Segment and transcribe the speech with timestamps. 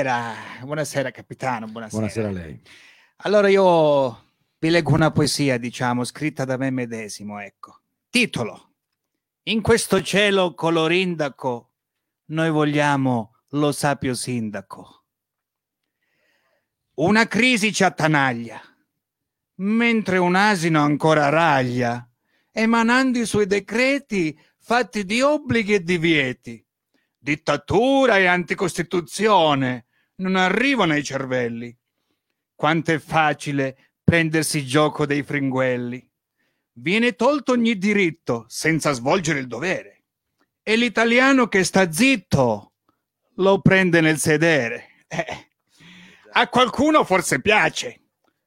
[0.00, 1.98] Buonasera, buonasera capitano, buonasera.
[1.98, 2.58] Buonasera a lei.
[3.16, 7.82] Allora io vi leggo una poesia, diciamo, scritta da me medesimo, ecco.
[8.08, 8.76] Titolo.
[9.44, 11.72] In questo cielo colorindaco
[12.28, 15.04] noi vogliamo lo sapio sindaco.
[16.94, 18.58] Una crisi ci attanaglia,
[19.56, 22.08] mentre un asino ancora raglia,
[22.50, 26.66] emanando i suoi decreti fatti di obblighi e divieti.
[27.18, 29.84] Dittatura e anticostituzione
[30.20, 31.76] non arrivano ai cervelli.
[32.54, 36.06] Quanto è facile prendersi gioco dei fringuelli.
[36.72, 40.04] Viene tolto ogni diritto senza svolgere il dovere.
[40.62, 42.74] E l'italiano che sta zitto
[43.36, 45.04] lo prende nel sedere.
[45.08, 45.48] Eh,
[46.32, 48.02] a qualcuno forse piace,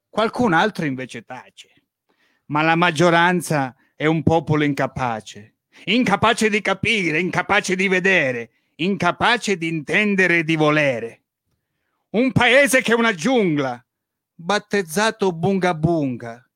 [0.10, 1.70] qualcun altro invece tace.
[2.48, 5.56] Ma la maggioranza è un popolo incapace,
[5.86, 11.23] incapace di capire, incapace di vedere, incapace di intendere e di volere.
[12.14, 13.84] Un paese che è una giungla,
[14.36, 16.48] battezzato Bunga Bunga.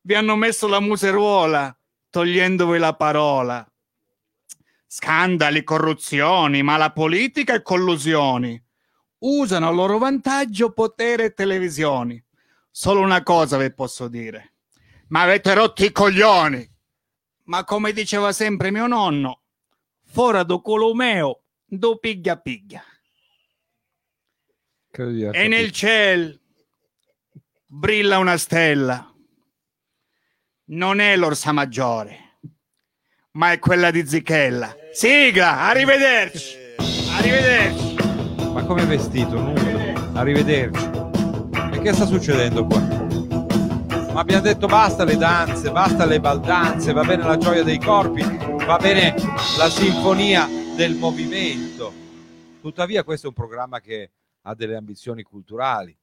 [0.00, 3.70] Vi hanno messo la museruola, togliendovi la parola.
[4.86, 8.58] Scandali, corruzioni, mala politica e collusioni.
[9.18, 12.24] Usano a loro vantaggio potere e televisioni.
[12.70, 14.54] Solo una cosa vi posso dire.
[15.08, 16.66] Ma avete rotto i coglioni.
[17.44, 19.42] Ma come diceva sempre mio nonno,
[20.06, 22.82] fora do culo meo, do piglia piglia.
[24.98, 26.34] E nel cielo
[27.66, 29.12] brilla una stella.
[30.68, 32.38] Non è l'orsa maggiore,
[33.32, 34.74] ma è quella di Zichella.
[34.92, 36.56] Sigla, arrivederci.
[37.10, 37.96] Arrivederci.
[38.52, 39.38] Ma come è vestito?
[39.38, 40.18] Nudo.
[40.18, 40.90] Arrivederci.
[41.72, 42.80] E che sta succedendo qua?
[44.14, 48.22] Ma abbiamo detto basta le danze, basta le baldanze, va bene la gioia dei corpi,
[48.22, 49.14] va bene
[49.58, 51.92] la sinfonia del movimento.
[52.62, 54.12] Tuttavia questo è un programma che
[54.48, 55.96] ha delle ambizioni culturali,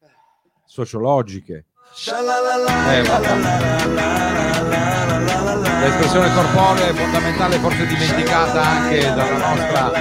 [0.66, 1.66] sociologiche.
[2.90, 3.36] Eh, vabbè.
[5.80, 9.92] L'espressione corporea è fondamentale, forse dimenticata anche dalla nostra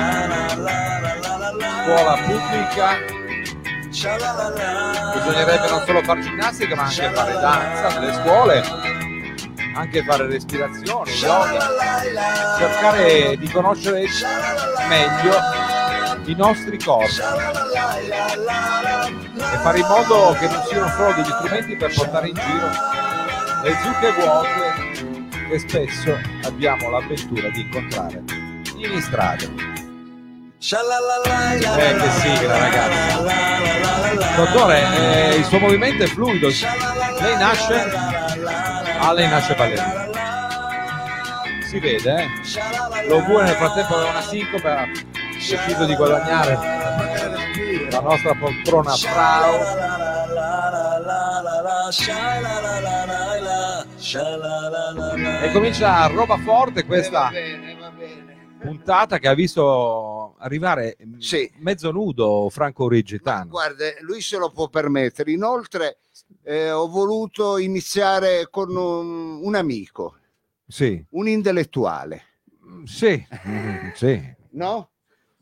[1.85, 3.21] scuola pubblica.
[5.15, 8.63] Bisognerebbe non solo fare ginnastica, ma anche fare danza nelle scuole,
[9.75, 11.61] anche fare respirazione, yoga,
[12.59, 14.07] cercare di conoscere
[14.89, 15.62] meglio
[16.25, 17.21] i nostri corpi
[19.37, 22.71] e fare in modo che non siano solo degli strumenti per portare in giro
[23.63, 24.49] le zucche vuote
[25.49, 28.23] che spesso abbiamo l'avventura di incontrare
[28.77, 29.45] in strada.
[31.77, 33.17] Eh, che sigla, ragazzi.
[34.37, 36.49] Dottore, eh, il suo movimento è fluido.
[36.49, 37.75] Lei nasce.
[38.99, 40.11] Ah, lei nasce ballerina.
[41.69, 43.09] Si vede, eh?
[43.09, 44.91] Lo vuole nel frattempo aveva una sincope,
[45.49, 46.55] deciso di guadagnare
[47.91, 49.81] la nostra poltrona Frau.
[55.43, 57.31] E comincia roba forte questa
[58.61, 61.51] puntata che ha visto arrivare Sì.
[61.59, 63.49] mezzo nudo Franco Ma Rigitano.
[63.51, 65.33] guarda, lui se lo può permettere.
[65.33, 65.99] Inoltre,
[66.45, 70.17] eh, ho voluto iniziare con un, un amico,
[70.67, 72.23] Sì, un intellettuale,
[72.85, 73.25] sì,
[73.95, 74.35] sì.
[74.53, 74.91] no?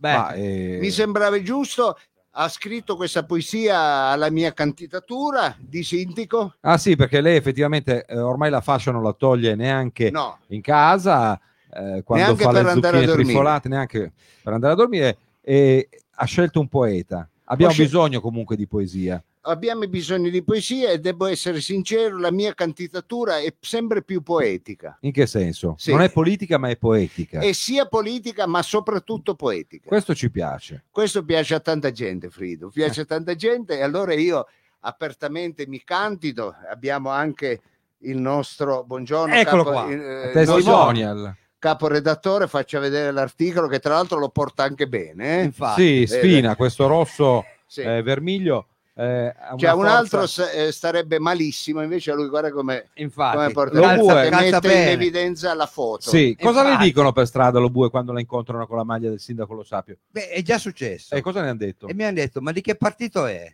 [0.01, 1.97] Beh, Ma, eh, Mi sembrava giusto.
[2.35, 6.55] Ha scritto questa poesia alla mia candidatura di sindaco?
[6.61, 10.61] Ah sì, perché lei effettivamente eh, ormai la fascia non la toglie neanche No, in
[10.63, 13.61] casa, eh, quando Neanche fa per le andare a dormire.
[13.65, 14.13] neanche
[14.43, 17.29] per andare a dormire, e ha scelto un poeta.
[17.45, 19.23] Abbiamo Ho bisogno comunque di poesia.
[19.43, 24.99] Abbiamo bisogno di poesia e devo essere sincero, la mia candidatura è sempre più poetica.
[25.01, 25.75] In che senso?
[25.79, 25.91] Sì.
[25.93, 27.41] Non è politica, ma è poetica.
[27.41, 29.89] È sia politica, ma soprattutto poetica.
[29.89, 30.85] Questo ci piace.
[30.91, 34.47] Questo piace a tanta gente, Frido, piace a tanta gente e allora io
[34.81, 36.55] apertamente mi candido.
[36.71, 37.61] Abbiamo anche
[38.05, 39.91] il nostro buongiorno Eccolo capo, qua.
[39.91, 41.35] eh, nostro Testimonial.
[41.59, 45.41] caporedattore, faccia vedere l'articolo che tra l'altro lo porta anche bene.
[45.41, 45.43] eh?
[45.45, 46.07] infatti.
[46.07, 47.83] Sì, spina questo rosso Sì.
[47.83, 48.69] eh, vermiglio.
[49.01, 53.53] Eh, Cioè, un altro forza- s- eh, starebbe malissimo, invece lui guarda come, come infatti.
[53.53, 54.27] porta lo calza- vuole.
[54.27, 54.91] e Calza mette in bene.
[54.91, 56.11] evidenza la foto.
[56.11, 59.21] Sì, cosa le dicono per strada lo bue quando la incontrano con la maglia del
[59.21, 59.97] sindaco Lo Sapio?
[60.09, 61.15] Beh, è già successo.
[61.15, 61.87] E cosa ne hanno detto?
[61.89, 63.51] E mi hanno detto, ma di che partito è?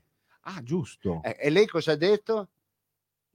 [0.48, 1.20] Ah, giusto.
[1.24, 2.48] Eh, e lei cosa ha detto?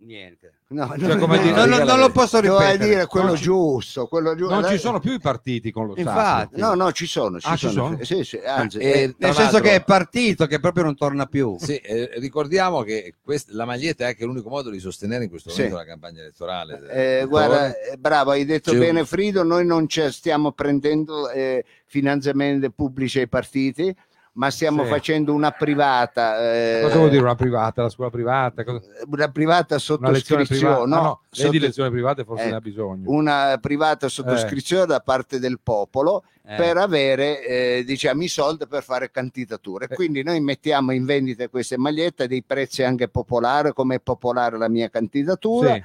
[0.03, 0.53] Niente.
[0.69, 2.89] No, Cioè, come dire, non, non- lo posso Doveva ripetere.
[2.89, 4.59] dire quello Non ci- giusto, quello giusto.
[4.59, 5.93] Non ci sono più i partiti con Lo.
[5.95, 6.59] Infatti.
[6.59, 7.39] No, no, ci sono.
[7.39, 7.89] Ci Ah, ci sono.
[7.91, 8.03] sono?
[8.03, 11.55] Sì, sì, anzi, Eh, eh, nel senso che è partito che proprio non torna più.
[11.59, 15.49] Sì, eh, ricordiamo che quest- la maglietta è anche l'unico modo di sostenere in questo
[15.51, 15.57] Sì.
[15.63, 16.79] momento la campagna elettorale.
[16.89, 21.29] eh, guarda, eh, bravo, hai detto C'è un- bene Frido, noi non ci stiamo prendendo
[21.29, 23.93] eh, finanziamenti pubblici ai partiti,
[24.33, 24.89] ma stiamo Sì.
[24.89, 26.39] facendo una privata.
[26.53, 27.81] eh, Cosa vuol dire una privata?
[27.81, 28.63] La scuola privata?
[28.63, 30.85] Cosa- Una privata Una lezione sottoscrizione, privata?
[30.85, 33.03] no, Ah, no, lei di lezioni private forse eh, ne ha bisogno.
[33.11, 36.55] una privata sottoscrizione da parte del popolo Eh.
[36.55, 39.85] per avere eh, diciamo i soldi per fare candidature.
[39.89, 39.95] Eh.
[39.95, 44.57] Quindi noi mettiamo in vendita queste magliette a dei prezzi anche popolari, come è popolare
[44.57, 45.73] la mia candidatura.
[45.75, 45.83] Sì.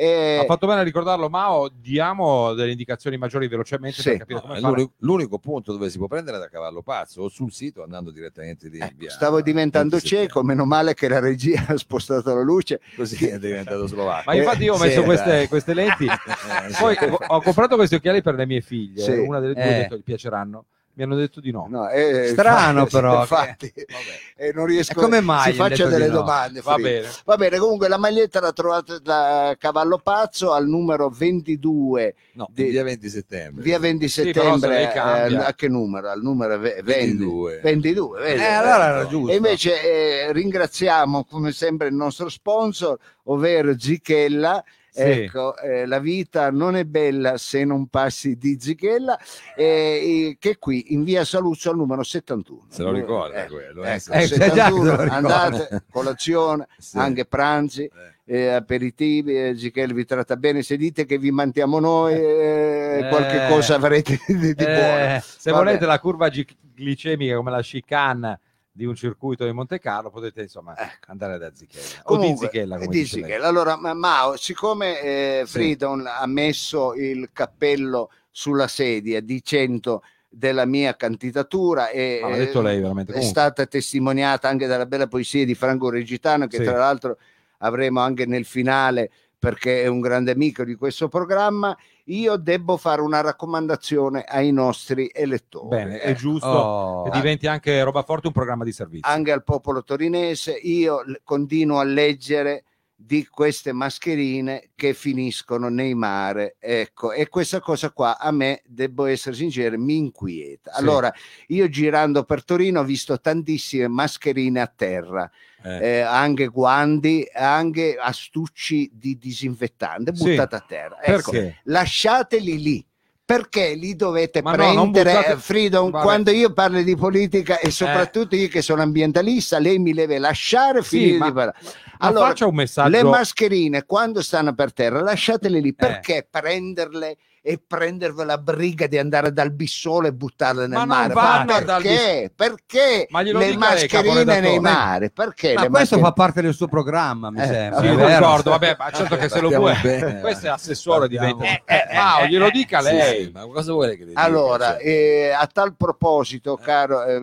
[0.00, 1.68] E- Ha fatto bene a ricordarlo, Mao.
[1.74, 4.10] Diamo delle indicazioni maggiori velocemente Sì.
[4.10, 7.50] per capire come l'unico, l'unico punto dove si può prendere da cavallo pazzo o sul
[7.50, 8.78] sito andando direttamente lì.
[8.78, 10.22] Ecco, via stavo diventando 27.
[10.26, 12.80] cieco, meno male che la regia ha spostato la luce.
[12.94, 14.22] Così è diventato slovacco.
[14.30, 16.06] Ma infatti io ho messo sì, queste, queste lenti.
[16.78, 16.96] Poi
[17.26, 19.02] ho- comprato questi occhiali per le mie figlie.
[19.02, 19.10] Sì.
[19.18, 19.78] Una delle due Eh.
[19.80, 20.64] detto gli piaceranno.
[20.98, 21.68] Mi hanno detto di no.
[21.70, 24.48] No, eh, Strano, infatti, però, infatti, Vabbè.
[24.48, 26.14] eh, non riesco E come mai si faccia delle no?
[26.14, 26.60] domande.
[26.60, 27.06] Va bene.
[27.24, 32.64] Va bene, comunque la maglietta la trovate da Cavallo Pazzo al numero 22 No, di-
[32.70, 33.62] via 20 settembre.
[33.62, 36.10] via 20 Sì, però se settembre lei eh, a che numero?
[36.10, 37.16] Al numero ve- 20.
[37.16, 37.60] 22.
[37.62, 38.40] 22 vedi?
[38.42, 39.30] Eh, allora era giusto.
[39.32, 39.82] E invece
[40.26, 44.64] eh, ringraziamo come sempre il nostro sponsor, ovvero Zichella.
[44.90, 45.02] Sì.
[45.02, 49.18] Ecco, eh, la vita non è bella se non passi di Zichella,
[49.56, 52.66] eh, che è qui in via Saluzzo al numero 71.
[52.68, 53.84] Se lo ricorda Eh, quello.
[53.84, 56.98] eh, ecco, se- Eh, già, già 71, se lo andate, colazione, sì.
[56.98, 57.84] anche pranzi,
[58.24, 58.36] Eh.
[58.40, 63.08] eh, aperitivi, eh, Zichella vi tratta bene, se dite che vi mantiamo noi, eh, Eh.
[63.08, 65.14] qualche cosa avrete di, di buono.
[65.14, 65.64] Eh, se Vabbè.
[65.64, 66.28] volete la curva
[66.74, 68.40] glicemica come la chicane
[68.78, 71.10] di un circuito di Monte Carlo, potete insomma Ecco.
[71.10, 71.84] andare da Zichella.
[72.04, 73.04] o di Comunque, Zichella, come di.
[73.04, 73.48] Zichella.
[73.48, 75.50] Allora, ma- Mao, siccome eh, Sì.
[75.52, 82.78] Freedom ha messo il cappello sulla sedia dicendo della mia candidatura e l'ha eh, lei
[82.78, 86.62] è Comunque, stata testimoniata anche dalla bella poesia di Franco Regitano che Sì.
[86.62, 87.18] tra l'altro
[87.58, 91.76] avremo anche nel finale perché è un grande amico di questo programma
[92.06, 97.02] io devo fare una raccomandazione ai nostri elettori bene, è Eh, giusto Oh.
[97.04, 99.08] che diventi anche roba forte un programma di servizio.
[99.10, 102.64] anche al popolo torinese io continuo a leggere
[103.00, 109.06] di queste mascherine che finiscono nei mare ecco e questa cosa qua a me devo
[109.06, 110.78] essere sincero mi inquieta Sì.
[110.80, 111.12] allora
[111.46, 115.30] io girando per Torino ho visto tantissime mascherine a terra
[115.62, 115.98] Eh.
[115.98, 120.24] eh, anche guanti anche astucci di disinfettante Sì.
[120.24, 121.60] buttate a terra ecco, Perché?
[121.64, 122.84] lasciateli lì
[123.28, 126.02] perché li dovete Ma no, prendere buttate- eh, Freedom Vabbè.
[126.02, 130.80] quando io parlo di politica e soprattutto io che sono ambientalista lei mi deve lasciare
[130.82, 131.58] Sì, finire ma- di parlare
[131.98, 132.88] allora faccia un messaggio.
[132.88, 135.60] le mascherine quando stanno per terra lasciatele Eh.
[135.60, 140.84] lì perché prenderle e prendervi la briga di andare dal bissolo e buttarle nel Ma
[140.84, 142.30] mare Ma perché?
[142.36, 146.42] perché Ma le dica lei, mascherine nei mari perché Ma le questo mascherine- fa parte
[146.42, 147.80] del suo programma, mi Eh, sembra.
[147.80, 149.74] Sì, d'accordo, vabbè, ma certo che se lo vuoi.
[149.80, 150.20] bene.
[150.20, 151.44] Questo è assessore diventa.
[151.64, 153.24] Eh, Mao, glielo dica Sì, lei.
[153.24, 154.20] sì, ma cosa vuole che le dica?
[154.20, 157.22] allora Cioè, eh, a tal proposito caro eh,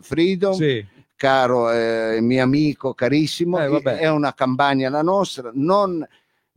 [0.00, 0.82] Freedom Sì.
[1.14, 6.02] caro eh, mio amico carissimo, Eh, è una campagna la nostra, non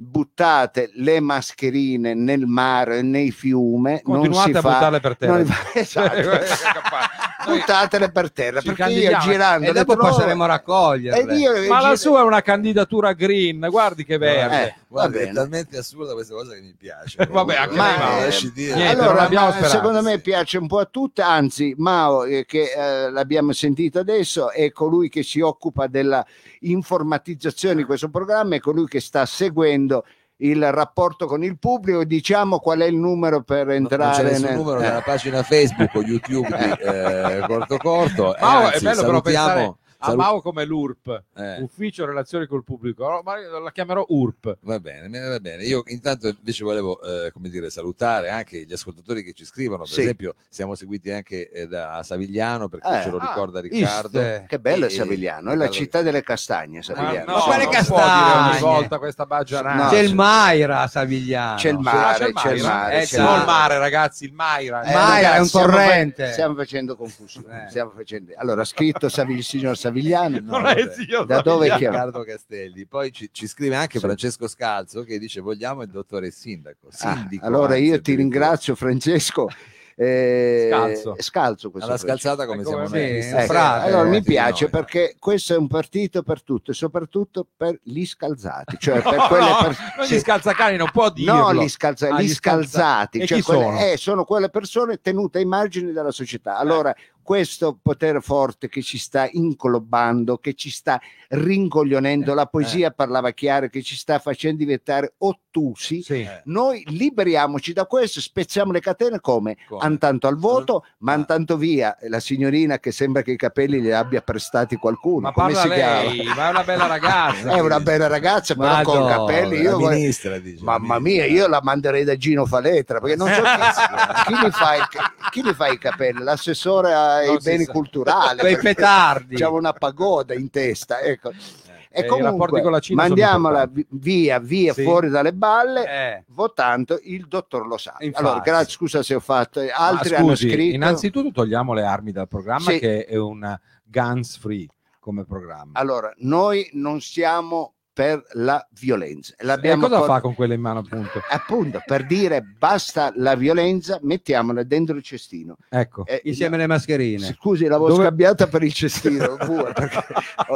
[0.03, 5.17] buttate le mascherine nel mare e nei fiumi, non Continuate si a fa, buttarle per
[5.17, 5.37] terra.
[5.37, 6.29] non esatto.
[7.45, 11.33] Buttatele per terra, Ci perché io girando E dopo passeremo a raccoglierle.
[11.33, 14.63] ed io Ma la sua è una candidatura green, guardi che verde.
[14.63, 15.33] Eh, va guarda, è bene.
[15.33, 17.17] talmente assurda questa cosa che mi piace.
[17.19, 18.75] Eh, vabbè, anche Ma, Mao, eh, dire.
[18.75, 23.09] niente, allora, ma secondo me piace un po' a tutte, anzi Mao, eh, che eh,
[23.09, 26.23] l'abbiamo sentito adesso, è colui che si occupa della
[26.59, 29.90] informatizzazione di questo programma, è colui che sta seguendo
[30.37, 34.23] il rapporto con il pubblico, diciamo qual è il numero per Non- non c'è entrare
[34.23, 34.81] nessun nel- numero eh.
[34.81, 38.35] nella pagina Facebook o YouTube di eh, Corto Corto.
[38.35, 42.45] e Mao, è anzi, bello però pensare a salu- Mao come l'URP, eh, Ufficio Relazioni
[42.47, 44.57] col Pubblico, No, ma io la chiamerò URP.
[44.61, 45.63] Va bene, va bene.
[45.63, 49.83] Io intanto invece volevo eh, come dire, salutare anche gli ascoltatori che ci scrivono.
[49.83, 50.01] Per Sì.
[50.01, 54.19] esempio, siamo seguiti anche eh, da Savigliano, perché Eh, ce lo ah, ricorda Riccardo.
[54.19, 54.45] Iste.
[54.47, 57.31] Che bello è E- Savigliano, è la città delle castagne Savigliano.
[57.31, 58.49] no, Ma quale castagne?
[58.51, 59.83] ogni volta questa baggianata.
[59.83, 60.15] No, C'è il.
[60.15, 61.55] Maira a Savigliano.
[61.57, 63.77] C'è il Ah, mare, c'è il mare, Eh, c'è il il mare.
[63.77, 64.81] ragazzi, il Maira.
[64.81, 66.31] Eh, Maira ragazzi, è un torrente.
[66.31, 67.65] Stiamo facendo confusione.
[67.65, 67.69] Eh.
[67.69, 69.89] stiamo facendo- Allora, scritto Savi- il signor Savigliano.
[70.41, 70.75] No, non vabbè.
[70.87, 71.77] è signor Da dove Savigliano.
[71.79, 71.95] chiama?
[72.05, 72.85] Riccardo Castelli.
[72.85, 74.05] Poi ci, ci scrive anche Sì.
[74.05, 76.87] Francesco Scalzo che dice vogliamo il dottore sindaco.
[76.99, 79.47] Ah, Sindico, allora anzi, io ti ringrazio Francesco.
[79.93, 81.15] Eh, Scalzo.
[81.19, 83.03] scalzo questo Alla scalzata come siamo sì, noi.
[83.03, 84.71] eh, Questa Ecco, frate, allora eh, mi piace noi.
[84.71, 89.27] perché questo è un partito per tutto e soprattutto per gli scalzati, cioè per No,
[89.27, 90.15] quelle no, per- non sì.
[90.15, 91.33] gli scalzacani, non può dirlo.
[91.51, 93.79] No, gli, scalza- Ah, gli gli scalza- scalzati, E cioè quelle- sono?
[93.79, 96.57] eh, sono quelle persone tenute ai margini della società.
[96.57, 100.99] Allora, questo potere forte che ci sta incolobando, che ci sta
[101.29, 106.01] rincoglionendo, la poesia parlava chiaro, che ci sta facendo diventare ottusi.
[106.01, 106.21] Sì.
[106.21, 106.41] Eh.
[106.45, 109.57] Noi liberiamoci da questo, spezziamo le catene come?
[109.67, 109.81] Come?
[109.83, 111.15] Antanto al voto, ma Ah.
[111.15, 115.19] antanto via la signorina che sembra che i capelli li abbia prestati qualcuno.
[115.21, 116.01] Ma Come si chiama?
[116.03, 117.49] lei, ma è una bella ragazza.
[117.55, 119.57] È una bella ragazza, però con Madonna, capelli.
[119.61, 120.63] Io vorrei- ministra dice.
[120.63, 123.47] Mamma mia, io la manderei da Gino Faletra perché non so chi,
[124.35, 124.87] chi, li fa
[125.31, 127.71] chi li fa i capelli, l'assessore ai Non si beni sa.
[127.71, 128.39] culturali.
[128.39, 129.35] Quei petardi.
[129.35, 130.99] C'ha una pagoda in testa.
[131.01, 131.29] Ecco.
[131.29, 134.83] Eh, E i rapporti comunque mandiamola via, via, Sì.
[134.83, 137.95] fuori dalle balle, Eh, votando il dottor Lo Sa.
[137.99, 138.25] Infatti.
[138.25, 139.59] Allora, grazie, scusa se ho fatto.
[139.59, 140.75] Altri Ma hanno scusi, scritto.
[140.75, 142.79] innanzitutto togliamo le armi dal programma Sì.
[142.79, 144.67] che è un guns free
[145.01, 145.71] come programma.
[145.77, 149.33] Allora, noi non siamo per la violenza.
[149.37, 151.21] e L'abbiamo cosa por- fa con quelle in mano appunto?
[151.29, 155.57] Appunto, per dire basta la violenza, mettiamola dentro il cestino.
[155.69, 156.05] Ecco.
[156.05, 157.33] Eh, insieme alle mascherine.
[157.37, 160.05] Scusi, l'avevo Dove- scambiata per il cestino pure, perché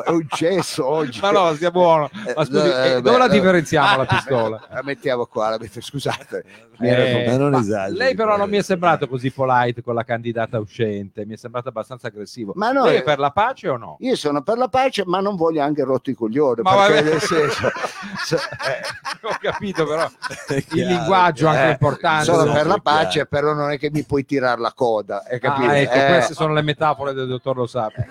[0.05, 1.19] è un cesso oggi.
[1.19, 2.09] Ma no, sia buono.
[2.35, 4.67] Ma scusi, Eh, eh, beh, dove la eh, differenziamo la pistola?
[4.71, 6.45] La mettiamo qua, la metto- scusate.
[6.77, 8.63] Eh, ma non ma esageri, lei però non mi è eh.
[8.63, 12.51] sembrato così polite con la candidata uscente, mi è sembrato abbastanza aggressivo.
[12.55, 13.95] Ma no, lei eh, è per la pace o no?
[14.01, 16.63] Io sono per la pace, ma non voglio anche rotto i coglioni.
[16.63, 17.49] Ma perché vabbè.
[17.49, 17.71] senso,
[18.25, 20.09] so- Ho capito però
[20.73, 22.31] il linguaggio anche eh, importante.
[22.31, 25.23] Esatto, per la pace, però non è che mi puoi tirare la coda.
[25.27, 25.69] Hai capito?
[25.69, 28.05] Ah, ecco, Eh, queste sono le metafore del dottor Lo Sapio.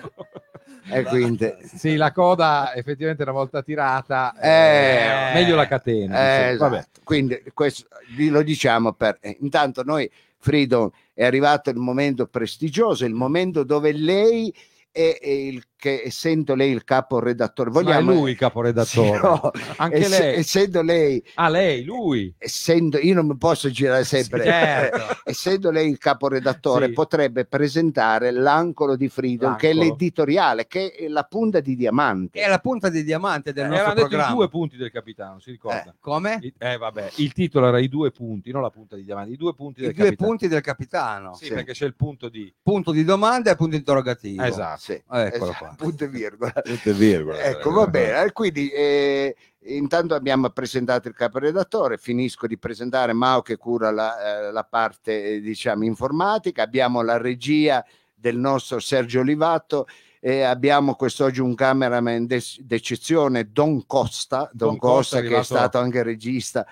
[0.89, 6.49] e quindi, Sì, la coda effettivamente una volta tirata, Eh, eh, meglio la catena.
[6.49, 6.57] Eh.
[6.57, 6.77] Vabbè.
[6.77, 6.99] esatto.
[7.03, 7.85] Quindi questo
[8.29, 13.91] lo diciamo per eh, intanto noi Freedom è arrivato il momento prestigioso, il momento dove
[13.93, 14.53] lei
[14.91, 19.17] è, è il che essendo lei il capo redattore, Ma è vogliamo lui il caporedattore.
[19.17, 20.35] Sì, no, Anche ess- lei.
[20.37, 22.33] essendo lei Ah, lei, lui.
[22.37, 25.17] essendo io non mi posso girare sempre Certo.
[25.25, 26.93] essendo lei il caporedattore Sì.
[26.93, 32.47] potrebbe presentare l'angolo di Freedom che è l'editoriale che è la punta di diamante È
[32.47, 34.33] la punta di diamante del Eh, nostro Erano i programma.
[34.33, 35.93] due punti del capitano, si ricorda?
[35.99, 36.39] Come?
[36.41, 39.37] I- Eh, vabbè, il titolo era i due punti, non la punta di diamante, i
[39.37, 40.27] due punti I del due capitano.
[40.29, 41.33] punti del capitano.
[41.35, 41.53] Sì, Sì.
[41.53, 42.51] perché c'è il punto di...
[42.61, 44.43] Punto di domanda e punto interrogativo.
[44.43, 44.79] Esatto.
[44.79, 45.74] Sì, Eccolo esatto, qua.
[45.83, 46.51] punto e virgola.
[46.51, 47.43] Tutte virgole.
[47.43, 48.23] Ecco, va bene.
[48.23, 54.47] Eh, Quindi eh, intanto abbiamo presentato il caporedattore, finisco di presentare Mao che cura la,
[54.47, 59.87] eh, la parte eh, diciamo informatica, abbiamo la regia del nostro Sergio Olivato
[60.19, 65.43] e abbiamo quest'oggi un cameraman d'ec- d'eccezione, Don Costa, Don, Don Costa Costa, che è
[65.43, 66.65] stato anche regista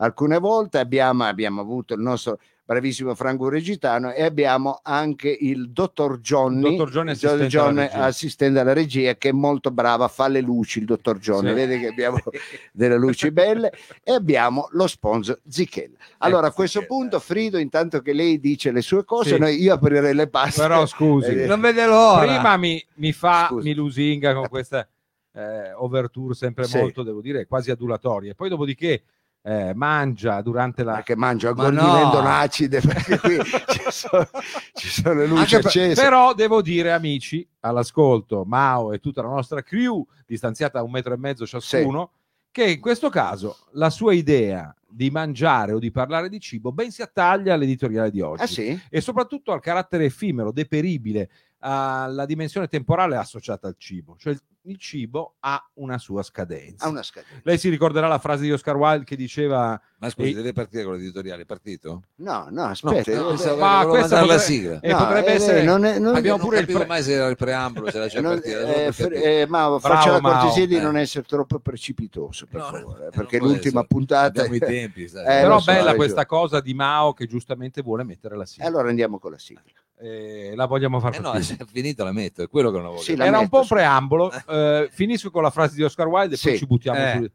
[0.00, 2.38] alcune volte, abbiamo, abbiamo avuto il nostro
[2.74, 7.66] bravissimo Franco Regitano e abbiamo anche il dottor Johnny, Dottor Johnny, il dottor assistente alla
[7.66, 8.04] Johnny, regia.
[8.04, 11.54] assistente alla regia che è molto brava, fa le luci il dottor Johnny, Sì.
[11.54, 12.18] vede che abbiamo
[12.72, 13.72] delle luci belle
[14.04, 15.96] e abbiamo lo sponsor Zichella.
[16.18, 17.00] Allora a questo Zichella.
[17.00, 19.38] punto Frido intanto che lei dice le sue cose, Sì.
[19.40, 20.60] noi, io aprirei le paste.
[20.60, 22.20] Però scusi, Eh, Non vede l'ora.
[22.24, 23.66] prima mi, mi fa, Scusi.
[23.66, 24.86] mi lusinga con questa
[25.32, 26.78] eh, overture sempre Sì.
[26.78, 28.30] molto, devo dire, quasi adulatoria.
[28.30, 29.02] E poi dopodiché
[29.42, 30.94] eh, mangia durante la...
[30.94, 31.94] perché mangio Ma ancora no.
[31.94, 34.28] diventano acide perché qui ci sono,
[34.74, 36.02] ci sono le luci Anche accese.
[36.02, 41.14] però devo dire, amici, all'ascolto, Mao e tutta la nostra crew, distanziata a un metro
[41.14, 42.10] e mezzo ciascuno,
[42.50, 46.90] che in questo caso la sua idea di mangiare o di parlare di cibo ben
[46.90, 48.80] si attaglia all'editoriale di oggi Ah sì?
[48.90, 51.30] e soprattutto al carattere effimero, deperibile,
[51.60, 54.16] alla dimensione temporale associata al cibo.
[54.18, 56.84] Cioè il, il cibo ha una sua scadenza.
[56.84, 57.40] Ha una scadenza.
[57.44, 60.84] Lei si ricorderà la frase di Oscar Wilde che diceva Ma scusi, E- deve partire
[60.84, 62.02] con l'editoriale, è partito?
[62.16, 63.12] No, no, aspetta.
[63.14, 64.80] No, eh, pensavo ma questa mandare la potrebbe- sigla.
[64.80, 65.62] e no, potrebbe eh, essere...
[65.62, 67.98] non è- non- abbiamo non pure il capivo pre- mai se era il preambolo, se
[67.98, 68.58] la c'è non- partita.
[68.58, 70.40] eh, non eh, Mao, Bravo, faccia la Mao.
[70.40, 70.80] cortesia di Eh.
[70.80, 73.86] non essere troppo precipitoso, per No, no, favore, eh, perché non l'ultima essere.
[73.86, 74.26] puntata.
[74.42, 75.04] Abbiamo i tempi.
[75.04, 78.66] Eh, Però lo so, bella questa cosa di Mao che giustamente vuole mettere la sigla.
[78.66, 79.62] Allora andiamo con la sigla.
[80.02, 83.02] Eh, la vogliamo far Eh no, è finito la metto, è quello che non voglio.
[83.02, 83.74] Sì, Era un metto, po' un sì.
[83.74, 84.32] preambolo.
[84.48, 86.58] eh, finisco con la frase di Oscar Wilde e poi Sì.
[86.58, 87.12] ci buttiamo Eh.
[87.22, 87.30] su.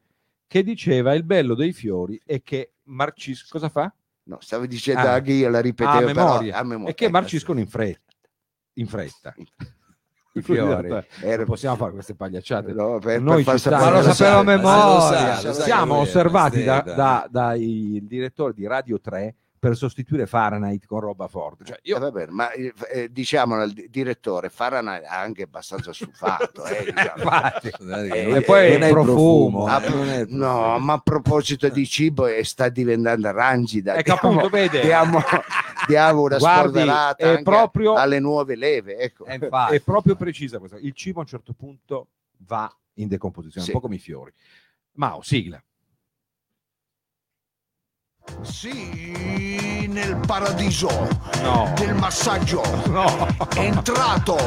[0.48, 3.92] Che diceva il bello dei fiori è che marcis cosa fa?
[4.24, 5.14] No, stavo dicendo Ah.
[5.14, 6.58] anche io, la A ripetevo però, memoria.
[6.58, 6.92] a memoria.
[6.92, 8.14] E che Eh, marciscono in fretta.
[8.74, 9.34] In fretta.
[10.34, 10.88] I fiori.
[10.90, 11.06] era-
[11.38, 12.74] Non possiamo fare queste pagliacciate.
[12.74, 15.42] no, per, Noi per ci Ma lo sapevo a memoria.
[15.42, 20.86] lo sa, Siamo lui, osservati da- da- dai direttori di Radio 3 per sostituire Fahrenheit
[20.86, 21.66] con roba forte.
[21.66, 25.92] Cioè, Eh, io va bene, ma eh, diciamolo al di- direttore, Fahrenheit ha anche abbastanza
[25.92, 26.64] stufato.
[26.66, 27.24] eh, diciamo.
[27.24, 27.72] Infatti.
[27.72, 29.68] Che E è- poi è il profumo.
[29.68, 30.78] eh, Ah, non è il No, profumo.
[30.80, 33.96] ma a proposito di cibo eh, sta diventando rangida.
[33.96, 34.82] Ecco, appunto, Diamo, vede.
[34.82, 35.20] diamo,
[35.88, 36.88] diamo una Guardi, è
[37.28, 38.98] anche proprio- alle nuove leve.
[39.00, 39.26] Ecco.
[39.26, 39.76] Eh, infatti.
[39.78, 40.78] è proprio precisa questa.
[40.78, 42.10] Il cibo a un certo punto
[42.46, 43.72] va in decomposizione, Sì.
[43.74, 44.32] un po' come i fiori.
[44.98, 45.60] Mao, sigla.
[48.42, 50.90] Sì, nel paradiso
[51.42, 51.72] No.
[51.78, 54.38] del massaggio No, è entrato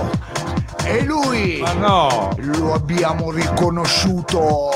[0.84, 2.30] e lui ma no.
[2.38, 4.70] lo abbiamo riconosciuto.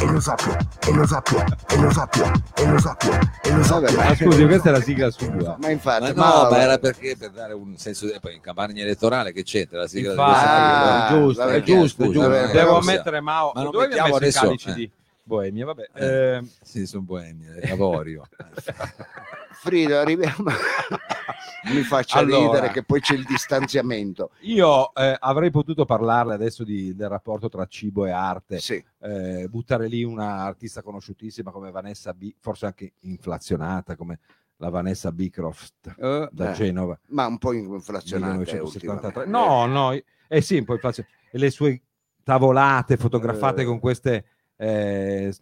[0.00, 0.56] E lo sappio,
[0.88, 3.96] e lo sappio, e lo sappio, e lo sappio, e lo sappio.
[3.98, 5.56] Ma scusi, questa è la sigla sua.
[5.60, 8.16] Ma infatti, Ma no, ma- ma era perché per dare un senso di...
[8.18, 12.06] poi in campagna elettorale che c'entra la sigla Infatti, Ah, è giusto, è giusto, è
[12.08, 12.28] giusto.
[12.28, 14.74] Devo ammettere, Mao, ma non dove mettiamo messo i adesso- calici eh.
[14.74, 14.90] di
[15.22, 15.64] Boemia?
[15.66, 15.88] Vabbè.
[15.94, 16.04] Eh.
[16.36, 18.26] Eh, Sì, sono boemi, eh, Lavorio.
[19.52, 20.44] Frido, arriviamo.
[21.72, 22.38] Mi faccia Allora.
[22.56, 24.30] ridere che poi c'è il distanziamento.
[24.40, 28.82] io eh, avrei potuto parlarle adesso di- del rapporto tra cibo e arte, Sì.
[29.00, 34.20] eh, buttare lì una artista conosciutissima come Vanessa B, forse anche inflazionata come
[34.56, 36.54] la Vanessa Beecroft Eh, da Eh.
[36.54, 36.98] Genova.
[37.08, 39.20] Ma un po' inflazionata 1973.
[39.20, 39.30] ultimamente.
[39.30, 41.82] No, no, eh sì, poi faccio- e le sue
[42.22, 43.64] tavolate fotografate Eh.
[43.66, 44.24] con queste
[44.60, 45.34] eh,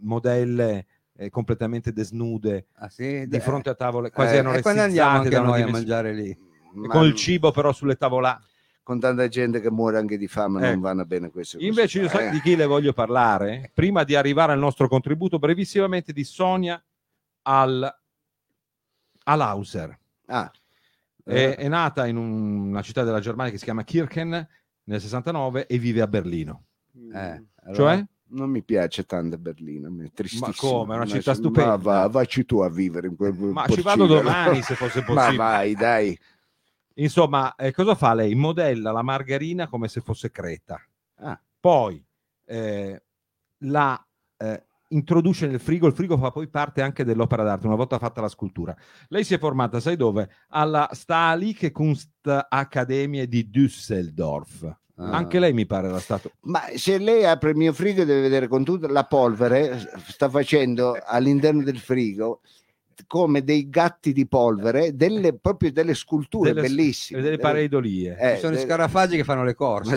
[0.00, 3.26] modelle eh, completamente desnude ah, sì?
[3.28, 6.12] di Eh, fronte a tavole quasi eh, e quando andiamo anche noi a dimensione- mangiare
[6.14, 6.36] lì?
[6.74, 8.46] Ma con il cibo però sulle tavolate.
[8.82, 10.80] con tanta gente che muore anche di fame non Ecco.
[10.80, 11.68] vanno bene queste cose.
[11.68, 12.30] Invece io so Eh.
[12.30, 16.82] di chi le voglio parlare, prima di arrivare al nostro contributo brevissimamente di Sonia
[17.42, 17.94] al
[19.24, 19.96] all'Hauser.
[20.26, 20.50] Ah,
[21.24, 24.48] È, è nata in un- una città della Germania che si chiama Kirchen
[24.84, 26.64] nel 69 e vive a Berlino.
[27.14, 28.04] Eh, allora- Cioè?
[28.32, 30.52] Non mi piace tanto Berlino, mi è tristissimo.
[30.56, 30.94] come?
[30.94, 31.76] È una Ma- città ma stupenda.
[31.76, 33.76] va, vacci tu a vivere in quel Ma porcino.
[33.76, 35.36] ci vado domani se fosse Ma possibile.
[35.36, 36.18] vai, dai.
[36.94, 38.34] Insomma, eh, cosa fa lei?
[38.34, 40.80] Modella la margarina come se fosse creta.
[41.16, 41.40] Ah.
[41.58, 42.04] Poi
[42.44, 43.02] eh,
[43.58, 47.98] la eh, introduce nel frigo, il frigo fa poi parte anche dell'opera d'arte, una volta
[47.98, 48.76] fatta la scultura.
[49.08, 50.28] Lei si è formata, sai dove?
[50.48, 54.76] Alla Staatliche Kunstakademie di Düsseldorf.
[54.96, 55.10] Ah.
[55.12, 56.32] Anche lei mi pare era stato...
[56.42, 60.96] Ma se lei apre il mio frigo deve vedere con tutta la polvere, sta facendo
[61.02, 62.40] all'interno del frigo
[63.06, 67.20] come dei gatti di polvere, delle, proprio delle sculture Delle- bellissime.
[67.22, 68.16] delle pareidolie.
[68.18, 69.96] Eh, Ci sono i delle- scarafaggi che fanno le corse.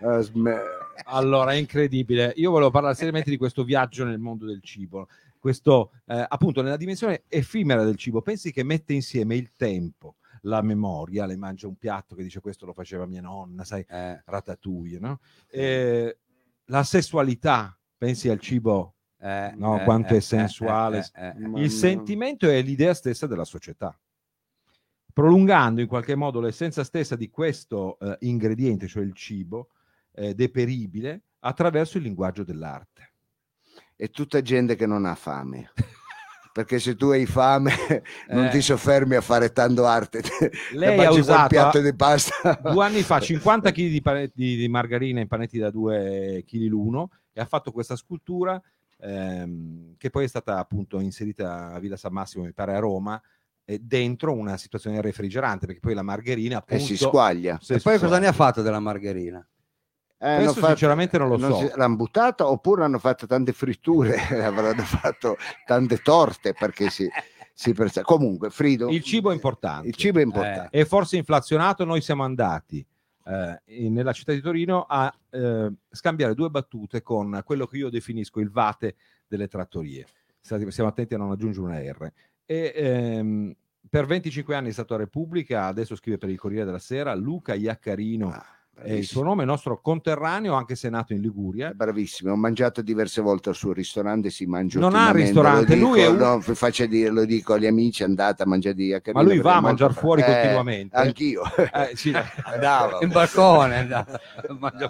[0.00, 0.60] Ah, sme-
[1.06, 2.32] Allora, è incredibile.
[2.36, 5.08] Io volevo parlare seriamente di questo viaggio nel mondo del cibo,
[5.38, 8.22] questo eh, appunto nella dimensione effimera del cibo.
[8.22, 12.66] Pensi che mette insieme il tempo, la memoria, le mangia un piatto che dice questo
[12.66, 15.20] lo faceva mia nonna, sai, Eh, ratatouille, no?
[15.48, 16.18] Eh,
[16.66, 21.08] la sessualità, pensi al cibo, eh, No, eh, quanto è eh, sensuale.
[21.14, 21.34] eh.
[21.38, 23.98] Ma il sentimento è l'idea stessa della società.
[25.12, 29.70] Prolungando in qualche modo l'essenza stessa di questo eh, ingrediente, cioè il cibo,
[30.12, 33.12] eh, deperibile, attraverso il linguaggio dell'arte.
[33.96, 35.72] È tutta gente che non ha fame.
[36.56, 37.70] Perché se tu hai fame
[38.32, 38.48] non Eh.
[38.48, 40.22] ti soffermi a fare tanto arte.
[40.72, 42.58] Lei ha usato piatto di pasta.
[42.72, 46.62] due anni fa 50 kg di, pane- di- di margarina in panetti da 2 kg
[46.68, 48.58] l'uno e ha fatto questa scultura
[48.98, 53.20] ehm, che poi è stata appunto inserita a Villa San Massimo, mi pare a Roma,
[53.62, 57.60] e dentro una situazione refrigerante perché poi la margherina E appunto si squaglia.
[57.68, 59.46] E poi cosa ne ha fatto della margherina?
[60.18, 61.56] Eh, Questo sinceramente non lo so.
[61.58, 67.06] si- l'hanno buttata oppure hanno fatto tante fritture, avranno fatto tante torte perché si,
[67.52, 69.88] si perce- Comunque, Frido, Il cibo è importante.
[69.88, 70.68] il cibo è importante.
[70.78, 72.84] è forse inflazionato, noi siamo andati
[73.26, 78.40] eh, nella città di Torino a eh, scambiare due battute con quello che io definisco
[78.40, 78.94] il vate
[79.26, 80.06] delle trattorie.
[80.40, 82.12] Siamo attenti a non aggiungere una R.
[82.46, 83.54] E, ehm,
[83.90, 87.54] per 25 anni è stato a Repubblica, adesso scrive per il Corriere della Sera, Luca
[87.54, 88.46] Iaccarino Ah,
[88.78, 91.72] è il suo nome, nostro conterraneo, anche se nato in Liguria.
[91.74, 96.00] Bravissimo, ho mangiato diverse volte al suo ristorante, si mangia Non ha ristorante, lo lui
[96.00, 98.86] è dico, un- no, vi faccio dire, lo dico agli amici, andate a mangiare di
[98.86, 100.96] Iaccarino, Ma lui va a è mangiare molto fuori eh, continuamente.
[100.96, 101.42] Anch'io.
[101.56, 102.12] Eh, sì.
[102.44, 103.00] Andavo.
[103.00, 103.88] In balcone.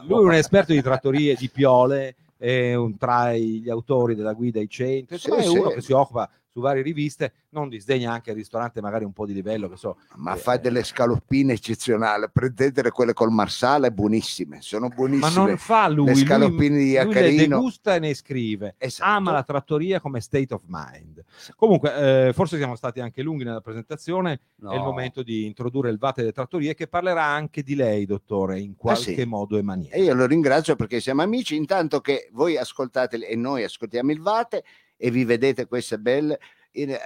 [0.06, 4.58] Lui è un esperto di trattorie, di piole, è un tra gli autori della guida
[4.58, 5.58] ai centri, Sì, insomma, è sì.
[5.58, 9.26] uno che si occupa su varie riviste, non disdegna anche il ristorante magari un po'
[9.26, 9.98] di livello, che so.
[10.14, 15.46] Ma eh, fa delle scaloppine eccezionali, prendetele quelle col marsala, buonissime, sono Ma buonissime.
[15.46, 18.74] non fa lui, le lui, scaloppine di lui le degusta e ne scrive.
[18.78, 19.10] Esatto.
[19.10, 21.22] Ama la trattoria come state of mind.
[21.56, 24.40] Comunque, eh, forse siamo stati anche lunghi nella presentazione.
[24.56, 24.70] No.
[24.70, 28.60] È il momento di introdurre il Vate delle trattorie, che parlerà anche di lei, dottore,
[28.60, 29.24] in qualche sì.
[29.24, 29.94] modo e maniera.
[29.94, 34.22] E io lo ringrazio perché siamo amici, intanto che voi ascoltate e noi ascoltiamo il
[34.22, 34.64] Vate
[34.96, 36.38] e vi vedete queste belle.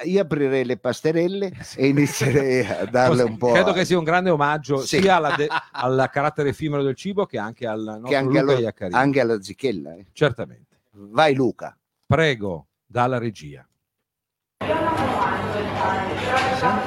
[0.05, 3.53] Io aprirei le pasterelle e inizierei a darle un po'.
[3.53, 5.01] Credo a- che sia un grande omaggio Sì.
[5.01, 8.53] sia alla de- al carattere effimero del cibo che anche al nostro che anche, Luca
[8.87, 9.95] allo- anche alla zichella.
[9.95, 10.07] eh.
[10.13, 10.81] Certamente.
[10.93, 11.77] Vai Luca.
[12.05, 13.65] Prego, dalla regia.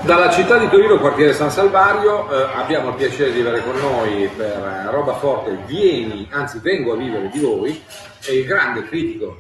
[0.04, 4.28] Dalla città di Torino, quartiere San Salvario, eh, abbiamo il piacere di avere con noi
[4.36, 7.82] per eh, Roba Forte Vieni, anzi vengo a vivere di voi,
[8.26, 9.40] e il grande critico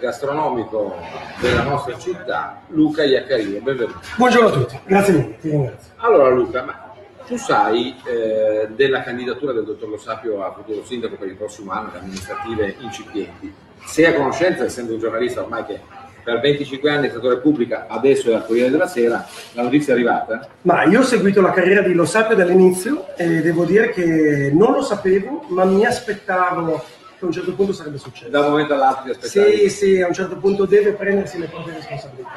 [0.00, 0.94] gastronomico
[1.40, 3.60] della nostra città, Luca Iaccarino.
[3.60, 4.00] Benvenuto.
[4.16, 5.92] Buongiorno a tutti, grazie mille, ti ringrazio.
[5.96, 6.92] Allora Luca, ma
[7.26, 11.72] tu sai eh, della candidatura del dottor Lo Sapio a futuro sindaco per il prossimo
[11.72, 13.52] anno, le amministrative incipienti?
[13.84, 15.80] Sei a conoscenza, essendo un giornalista ormai che
[16.22, 19.96] per 25 anni è stato Repubblica, adesso è al Corriere della Sera, la notizia è
[19.96, 20.48] arrivata?
[20.62, 24.72] Ma io ho seguito la carriera di Lo Sapio dall'inizio e devo dire che non
[24.72, 26.84] lo sapevo, ma mi aspettavo
[27.20, 28.30] che a un certo punto sarebbe successo.
[28.30, 29.56] Da un momento all'altro ti aspettavi?
[29.56, 32.30] Sì, sì, a un certo punto deve prendersi le proprie responsabilità.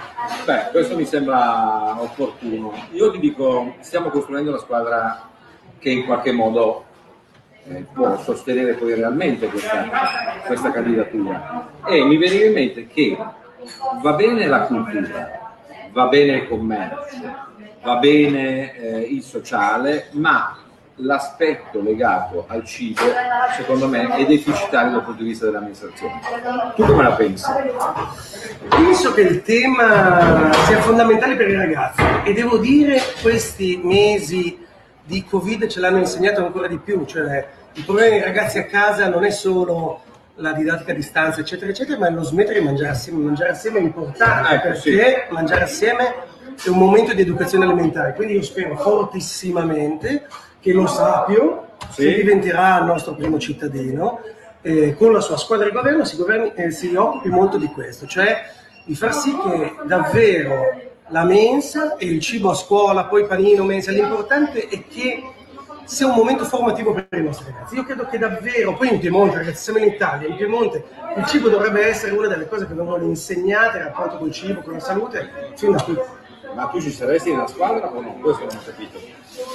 [0.45, 2.73] Beh, questo mi sembra opportuno.
[2.91, 5.29] Io ti dico, stiamo costruendo una squadra
[5.79, 6.83] che in qualche modo
[7.65, 9.87] eh, può sostenere poi realmente questa,
[10.45, 11.69] questa candidatura.
[11.87, 13.17] E mi veniva in mente che
[14.01, 15.55] va bene la cultura,
[15.93, 17.21] va bene il commercio,
[17.81, 20.57] va bene eh, il sociale, ma
[20.97, 23.01] l'aspetto legato al cibo,
[23.55, 26.19] secondo me, è deficitario dal punto di vista dell'amministrazione.
[26.75, 27.45] Tu come la pensi?
[28.69, 34.65] Penso che il tema sia fondamentale per i ragazzi e devo dire questi mesi
[35.05, 39.09] di Covid ce l'hanno insegnato ancora di più, cioè il problema dei ragazzi a casa
[39.09, 40.01] non è solo
[40.35, 43.23] la didattica a distanza, eccetera, eccetera, ma è lo smettere di mangiare assieme.
[43.23, 44.91] Mangiare assieme è importante Ecco, sì.
[44.91, 46.13] perché mangiare assieme
[46.63, 48.13] è un momento di educazione alimentare.
[48.13, 50.27] Quindi io spero fortissimamente
[50.59, 52.03] che lo Sapio, Sì.
[52.03, 54.21] che diventerà il nostro primo cittadino,
[54.61, 58.07] eh, con la sua squadra di governo si, governi- eh, si occupi molto di questo,
[58.07, 58.43] cioè
[58.85, 63.91] di far sì che davvero la mensa e il cibo a scuola, poi panino, mensa,
[63.91, 65.21] l'importante è che
[65.85, 67.75] sia un momento formativo per i nostri ragazzi.
[67.75, 70.83] Io credo che davvero, poi in Piemonte, ragazzi, siamo in Italia, in Piemonte
[71.17, 74.73] il cibo dovrebbe essere una delle cose che vengono insegnate, il rapporto col cibo, con
[74.73, 75.99] la salute, fin da qui.
[76.53, 78.13] Ma tu ci saresti nella squadra o no?
[78.21, 78.99] Questo non ho capito.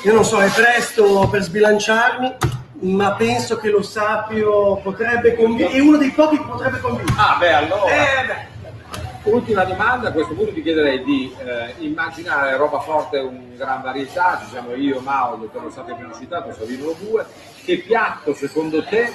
[0.03, 2.35] Io non so, è presto per sbilanciarmi,
[2.81, 7.21] ma penso che lo Sapio potrebbe convincere, è uno dei pochi che potrebbe convincere.
[7.21, 7.87] Ah, beh, allora.
[7.87, 8.57] Eh, beh.
[9.31, 14.39] Ultima domanda, a questo punto ti chiederei di eh, immaginare roba forte un gran varietà,
[14.43, 17.27] ci siamo io, Mao, il dottor Lo Sapio abbiamo citato, Savino Lo Bue.
[17.63, 19.13] Che piatto secondo te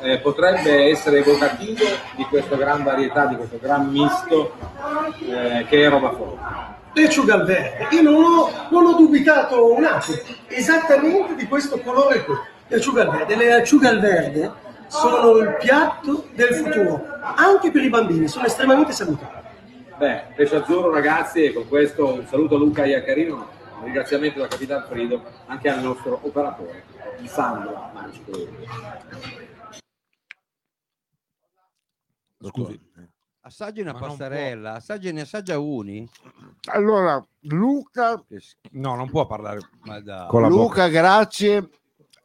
[0.00, 1.84] eh, potrebbe essere evocativo
[2.16, 4.52] di questa gran varietà, di questo gran misto
[5.20, 6.81] eh, che è roba forte?
[6.94, 7.88] Lechuga al verde.
[7.96, 12.34] Io non ho, non ho dubitato un attimo, esattamente di questo colore qui.
[12.68, 13.36] Lechuga al verde.
[13.36, 14.52] Le acciughe al verde
[14.88, 17.02] sono il piatto del futuro,
[17.34, 19.40] anche per i bambini, sono estremamente salutari.
[19.96, 23.34] Beh, pesce azzurro ragazzi e con questo un saluto a Luca Iaccarino,
[23.78, 26.84] un ringraziamento da Capitan Frido anche al nostro operatore,
[27.24, 28.32] Sandro Magico.
[32.44, 32.91] Scusi.
[33.44, 36.08] Assaggi una Ma non pastarella, assaggi ne assaggia uni.
[36.70, 38.22] Allora, Luca,
[38.72, 40.28] No, non può parlare Ma dai.
[40.28, 41.68] con la Luca, grazie.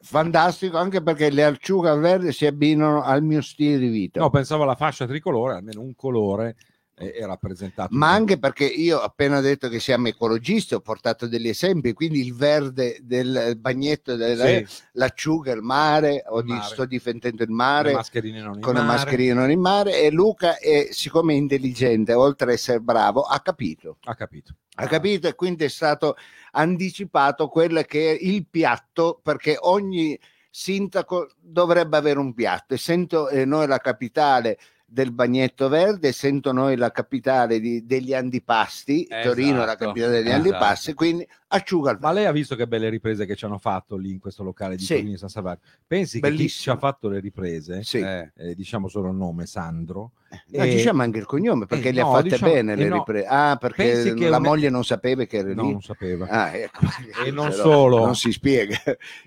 [0.00, 4.20] Fantastico, anche perché le acciughe al verde si abbinano al mio stile di vita.
[4.20, 6.54] No, pensavo alla fascia tricolore, almeno un colore
[6.98, 7.88] è rappresentato.
[7.96, 12.20] Ma anche perché io ho appena detto che siamo ecologisti, ho portato degli esempi, quindi
[12.20, 16.64] il verde del bagnetto, della, Sì, l'acciuga, il mare, Il di- mare.
[16.64, 20.88] sto difendendo il le mare in con le mascherine non in mare e Luca è,
[20.90, 23.98] siccome è intelligente, oltre a essere bravo, ha capito.
[24.04, 24.54] Ha capito.
[24.80, 26.14] Ha capito e quindi è stato
[26.52, 30.18] anticipato quello che è il piatto perché ogni
[30.50, 32.74] sindaco dovrebbe avere un piatto.
[32.74, 34.58] Essendo eh, noi la capitale
[34.90, 40.12] del bagnetto verde, essendo noi la capitale di- degli antipasti, Torino è la Esatto, capitale
[40.12, 40.36] degli esatto.
[40.48, 43.96] antipasti, quindi asciuga il Ma lei ha visto che belle riprese che ci hanno fatto
[43.96, 44.94] lì in questo locale di Sì.
[44.94, 45.60] Torino San Salvario?
[45.86, 46.74] Pensi che chi ci Bellissimo.
[46.74, 47.98] ha fatto le riprese, Sì.
[47.98, 50.12] Eh, eh, diciamo solo il nome, Sandro,
[50.48, 52.76] No, e- diciamo anche il cognome perché eh, le no, ha fatte diciamo- bene eh,
[52.76, 52.96] le no.
[52.96, 53.26] riprese.
[53.26, 55.70] Ah, perché la un- moglie non sapeva che era no, lì.
[55.72, 56.26] non sapeva.
[56.28, 56.80] Ah, ecco.
[57.26, 57.98] E non Però solo.
[58.04, 58.76] non si spiega.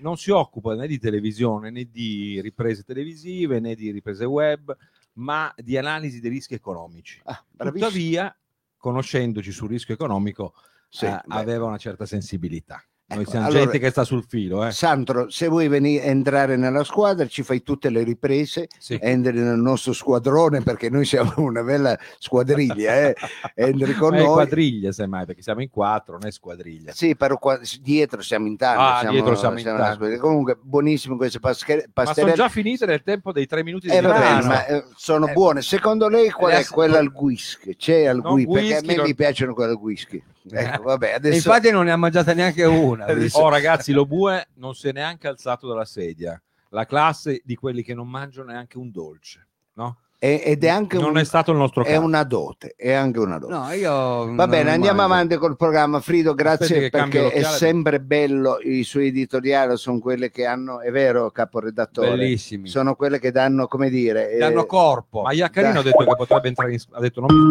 [0.00, 4.76] non si occupa né di televisione né di riprese televisive né di riprese web,
[5.14, 7.20] ma di analisi dei rischi economici.
[7.24, 7.44] Ah.
[7.56, 8.36] Tuttavia,
[8.76, 10.54] conoscendoci sul rischio economico,
[10.88, 12.82] Sì, eh, aveva una certa sensibilità.
[13.12, 14.70] Noi Ecco, siamo allora- gente che sta sul filo, eh.
[14.72, 18.98] Sandro, se vuoi venire entrare nella squadra, ci fai tutte le riprese, Sì.
[19.00, 23.14] entri nel nostro squadrone perché noi siamo una bella squadriglia, eh.
[23.54, 24.26] entri con Ma noi.
[24.32, 26.92] quadriglia, semmai, perché siamo in quattro, non è squadriglia.
[26.92, 29.06] Sì, però qua, dietro siamo in tanti.
[29.06, 30.16] Ah, dietro siamo in una tanti.
[30.16, 34.00] Comunque, buonissime queste pasche- Ma sono già finite nel tempo dei tre minuti di Eh,
[34.00, 34.46] va bene, brano.
[34.46, 35.60] ma eh, sono Eh, buone.
[35.62, 37.76] Secondo lei qual è quella al whisky?
[37.76, 38.52] C'è al whisky?
[38.52, 40.22] Perché a me mi piacciono quelle al whisky.
[40.50, 43.04] Ecco, vabbè, adesso infatti non ne ha mangiata neanche una.
[43.06, 46.40] Adesso- Oh ragazzi, lo bue non si è neanche alzato dalla sedia.
[46.70, 49.98] La classe di quelli che non mangiano neanche un dolce, no?
[50.24, 52.00] Ed è anche Non un- è stato il nostro è caso.
[52.02, 53.52] una dote, è anche una dote.
[53.52, 55.14] No, io Va bene, andiamo mangio.
[55.14, 55.98] avanti col programma.
[56.00, 58.58] Frido, grazie perché è sempre bello.
[58.62, 62.68] I suoi editoriali sono quelle che hanno, è vero, caporedattore, Bellissimi.
[62.68, 65.22] sono quelle che danno, come dire, eh, Danno corpo.
[65.22, 65.80] Ma Iaccarino Dai.
[65.80, 67.50] ha detto che potrebbe entrare in ha detto non mi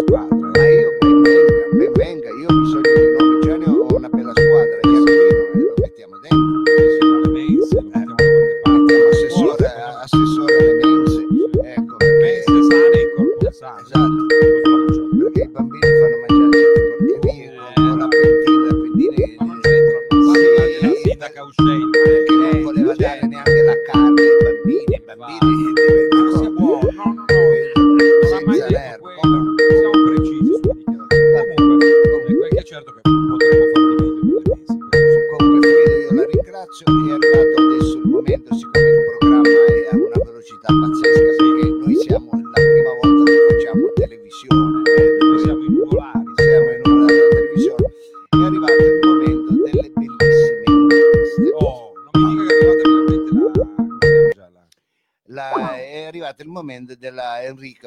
[0.00, 0.88] sbilancio, ma io
[1.76, 5.58] ben venga, io ho bisogno di nomi, già ne ho una bella squadra, Iaccarino, eh,
[5.60, 6.62] lo mettiamo dentro.
[7.22, 8.80] Le mense, lo mettiamo da qualche parte.
[8.80, 9.66] Mettiamo assessore,
[10.02, 11.20] assessore alle mense,
[11.74, 13.80] ecco, Mense sane in corpo sano.
[13.80, 14.26] Esatto.
[15.20, 16.80] perché i bambini fanno mangiare certe
[17.20, 20.86] porcherie, con la pentina, pentine, Ma non c'entra Sì.
[20.86, 22.24] la sindaca uscente.
[22.24, 25.38] che non voleva dare neanche la carne ai bambini, i bambini
[26.10, 27.19] Non sia buono, no, no,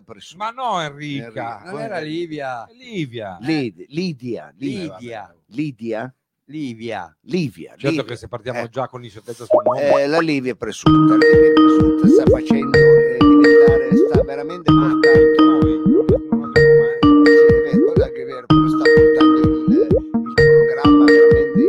[0.03, 0.37] Enrica Presù.
[0.37, 1.61] Ma no, Enrica.
[1.65, 2.67] Non era Livia.
[2.77, 3.37] Livia.
[3.41, 5.35] Lid- Lidia, Lidia, Lidia.
[5.47, 6.13] Lidia,
[6.45, 7.17] Livia.
[7.21, 8.03] Livia, Certo Livia.
[8.03, 8.69] che se partiamo Eh.
[8.69, 10.01] già con incertezza sul nome.
[10.03, 15.81] Eh, la Livia Presunta, la Livia Presunta sta facendo eh, diventare, sta veramente portando Noi
[15.85, 16.97] non non abbiamo mai.
[17.23, 21.61] Sì, è vero, quello è anche vero, però sta portando il, il programma veramente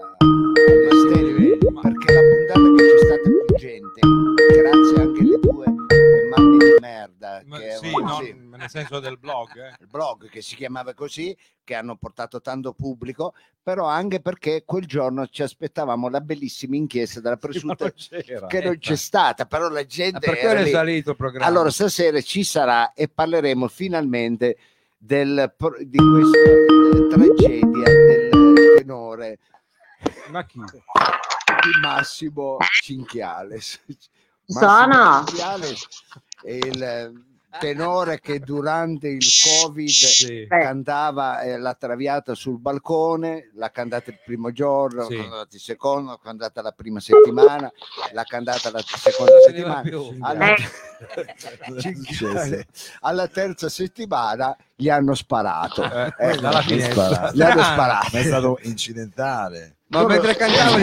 [0.00, 0.16] a-
[1.82, 4.00] perché la puntata che c'è stata più gente,
[4.56, 4.81] grazie
[7.46, 9.56] Ma- che sì, un- no, sì, nel senso del blog.
[9.56, 9.76] Eh.
[9.80, 14.86] il blog che si chiamava così, che hanno portato tanto pubblico, però anche perché quel
[14.86, 18.46] giorno ci aspettavamo la bellissima inchiesta della presunta non c'era.
[18.48, 20.70] che non c'è stata, però la Ah, gente per era quello è lì.
[20.70, 21.46] salito il programma.
[21.46, 24.56] Allora, stasera ci sarà e parleremo finalmente
[24.98, 29.38] del, di questa eh, tragedia del tenore
[30.30, 30.58] Ma chi?
[30.58, 33.80] di Massimo Cinchiales.
[34.44, 34.66] Sono.
[34.66, 35.86] Massimo Cinchiales
[36.31, 37.12] è il eh,
[37.60, 39.22] tenore che durante il
[39.62, 40.46] Covid Sì.
[40.48, 45.16] cantava eh, la traviata sul balcone, l'ha cantata il primo giorno, Sì.
[45.16, 47.70] l'ha cantata il secondo, l'ha cantata la prima settimana,
[48.12, 49.82] l'ha cantata la seconda settimana.
[50.20, 50.54] Alla,
[53.00, 55.82] alla terza settimana gli hanno sparato.
[55.82, 56.44] Eh, Eh, gli
[57.42, 58.08] hanno sparato.
[58.12, 59.76] Ma è stato incidentale.
[59.92, 60.78] Ma mentre cantavo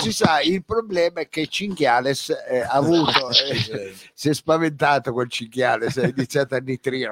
[0.00, 5.28] si sa, il problema è che Cinchiales eh, ha avuto, eh, si è spaventato quel
[5.30, 7.10] Cinchiales, è iniziato a nitrire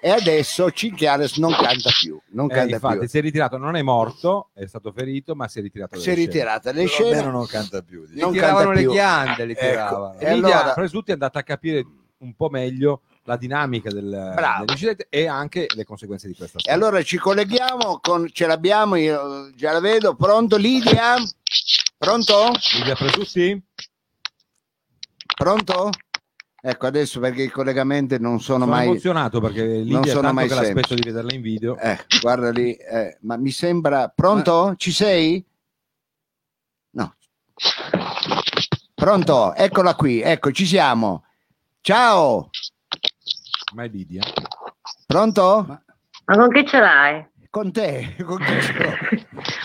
[0.00, 3.08] e adesso Cinchiales non canta più, non Eh, canta infatti più.
[3.08, 5.94] si è ritirato, non è morto, è stato ferito, ma si è ritirato.
[5.98, 6.26] Si è scene.
[6.26, 7.30] ritirata le Però almeno scene.
[7.32, 8.04] non canta più.
[8.10, 9.60] Non tiravano le ghiande, li Ecco.
[9.60, 10.18] tiravano.
[10.18, 11.84] E E allora- Presutti è andata a capire
[12.18, 16.78] un po' meglio la dinamica del, dell'incidente e anche le conseguenze di questa E storia.
[16.78, 21.14] allora ci colleghiamo, con, ce l'abbiamo, io già la vedo, pronto Lidia?
[21.96, 22.50] Pronto?
[22.78, 23.62] Lidia Presutti?
[25.36, 25.90] Pronto?
[26.64, 28.86] Ecco adesso perché i collegamenti non sono, Sono mai...
[28.86, 30.94] emozionato perché Lidia sono tanto mai che l'aspetto semplici.
[31.02, 31.76] di vederla in video.
[31.78, 34.08] Eh, guarda lì, eh, ma mi sembra...
[34.08, 34.74] Pronto?
[34.76, 35.44] Ci sei?
[36.90, 37.14] No.
[38.94, 39.54] Pronto?
[39.54, 41.24] Eccola qui, ecco, ci siamo.
[41.80, 42.50] Ciao,
[43.74, 44.22] Ma è Lidia?
[45.06, 45.66] pronto?
[46.26, 47.30] Ma con chi ce l'hai?
[47.50, 48.88] Con te, con chi ce l'ho?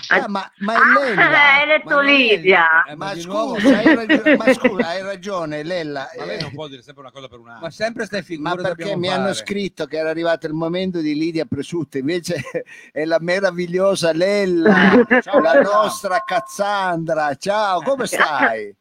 [0.09, 1.53] Ah, Ah, ma, ma è ah, Lella.
[1.53, 2.83] hai detto Ma Lidia.
[2.85, 6.07] Eh, Ma scusa, hai ragione, ma scusa, hai ragione, Lella.
[6.17, 7.65] Ma lei non può dire sempre una cosa per un'altra.
[7.65, 9.33] Ma sempre stai Ma figure perché mi hanno fare.
[9.35, 12.41] scritto che era arrivato il momento di Lidia Presutta, invece
[12.91, 17.35] è la meravigliosa Lella, Ciao, la nostra Cazzandra.
[17.35, 18.73] Ciao, come stai?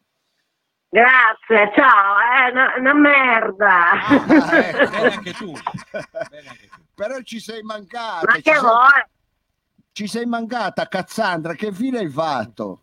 [0.96, 3.90] Grazie, ciao, è una, una merda.
[3.90, 4.90] Ah, ecco.
[4.90, 5.52] Bene anche tu.
[5.52, 6.82] Bene anche tu.
[6.94, 9.04] Però ci sei mancata, Ma ci che sei, vuoi?
[9.92, 12.80] ci sei mancata, Cazzandra, che fine hai fatto?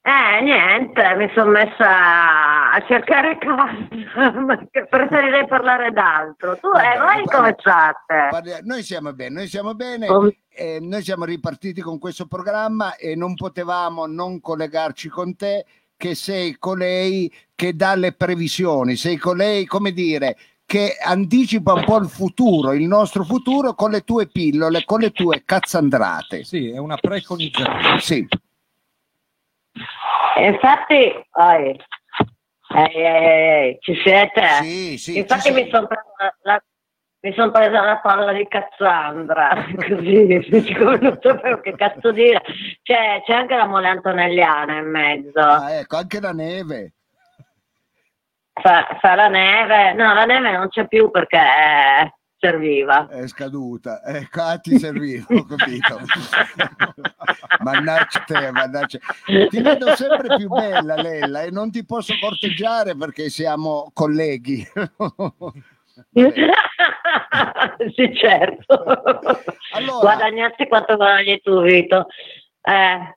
[0.00, 4.56] Eh, niente, mi sono messa a cercare casa,
[4.88, 6.56] preferirei parlare d'altro.
[6.56, 7.54] Tu, Vabbè, eh, voi come?
[8.30, 10.06] Parli- Noi siamo bene, noi siamo bene.
[10.06, 15.66] Com- eh, noi siamo ripartiti con questo programma e non potevamo non collegarci con te
[15.98, 21.98] che sei colei che dà le previsioni, sei colei, come dire, che anticipa un po'
[21.98, 26.44] il futuro, il nostro futuro con le tue pillole, con le tue cazzandrate.
[26.44, 28.00] Sì, è una preconizzazione.
[28.00, 28.26] Sì,
[30.36, 30.94] Infatti,
[31.32, 31.76] oi,
[32.74, 34.42] ehi, ehi, ehi, ci siete?
[34.62, 35.18] sì, sì.
[35.18, 36.62] Infatti mi sono presa la,
[37.20, 42.40] mi son presa la palla di Cazzandra, così, siccome non sapevo che cazzo dire.
[42.82, 45.40] C'è, c'è anche la mole antonelliana in mezzo.
[45.40, 46.92] Ah, ecco, anche la neve.
[48.52, 49.94] fa, fa la neve.
[49.94, 53.08] No, la neve non c'è più perché eh, serviva.
[53.08, 55.98] È scaduta, ecco, ah, ti serviva, ho capito.
[57.64, 58.98] mannaggia te, mannaggia.
[59.48, 64.64] Ti vedo sempre più bella, Lella, e non ti posso corteggiare perché siamo colleghi.
[67.94, 68.74] sì, certo.
[69.72, 72.06] Allora- Guadagnarsi quanto guadagni tu, Vito.
[72.62, 73.14] Eh,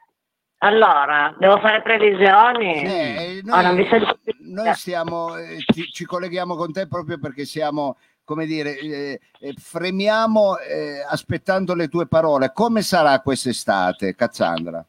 [0.60, 2.84] allora, devo fare previsioni?
[2.84, 4.34] Eh, Oh, vi noi, più.
[4.39, 9.54] noi stiamo, eh, ti- ci colleghiamo con te proprio perché siamo, come dire, eh, eh,
[9.58, 12.52] fremiamo eh, aspettando le tue parole.
[12.54, 14.86] Come sarà quest'estate, Cazzandra?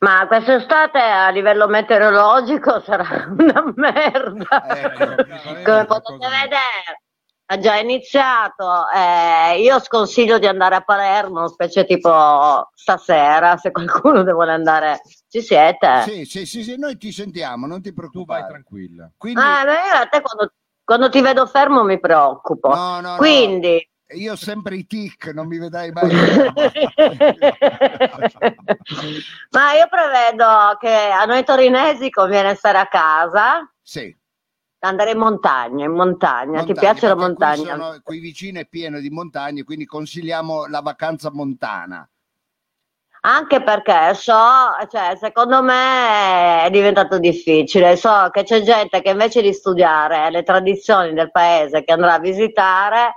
[0.00, 4.62] Ma quest'estate a livello meteorologico sarà una merda.
[4.68, 5.04] Ecco,
[5.64, 7.02] Come potete vedere,
[7.46, 8.88] ha già iniziato.
[8.94, 15.00] eh, io sconsiglio di andare a Palermo, specie tipo stasera, se qualcuno vuole andare.
[15.28, 16.02] Ci siete?
[16.02, 18.46] Sì, sì, sì, sì, noi ti sentiamo, non ti Tu vai preoccupare.
[18.46, 19.10] tranquilla.
[19.16, 20.52] Quindi, Ah, beh, io a te quando,
[20.84, 22.68] quando ti vedo fermo mi preoccupo.
[22.68, 26.08] no, no, no, Quindi, io ho sempre i tic, non mi vedrai mai.
[29.50, 34.16] ma io prevedo che a noi torinesi conviene stare a casa, sì,
[34.80, 36.60] andare in montagna, in montagna.
[36.60, 37.76] Ti montagne, piace la perché qui montagna?
[37.76, 42.08] sono- qui vicino è pieno di montagne, quindi consigliamo la vacanza montana.
[43.20, 44.32] Anche perché so,
[44.88, 47.96] cioè, secondo me è diventato difficile.
[47.96, 52.20] So che c'è gente che invece di studiare le tradizioni del paese che andrà a
[52.20, 53.14] visitare,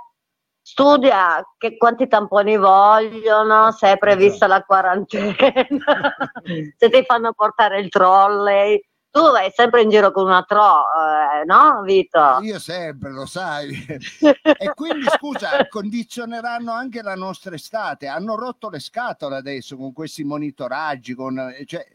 [0.72, 5.34] studia che quanti tamponi vogliono, se è prevista la quarantena,
[6.76, 8.82] se ti fanno portare il trolley.
[9.10, 12.38] Tu vai sempre in giro con una tro, eh, no, Vito?
[12.40, 13.68] Io sempre, lo sai.
[14.16, 18.06] e quindi scusa, condizioneranno anche la nostra estate.
[18.06, 21.12] Hanno rotto le scatole adesso con questi monitoraggi.
[21.12, 21.86] Con, cioè,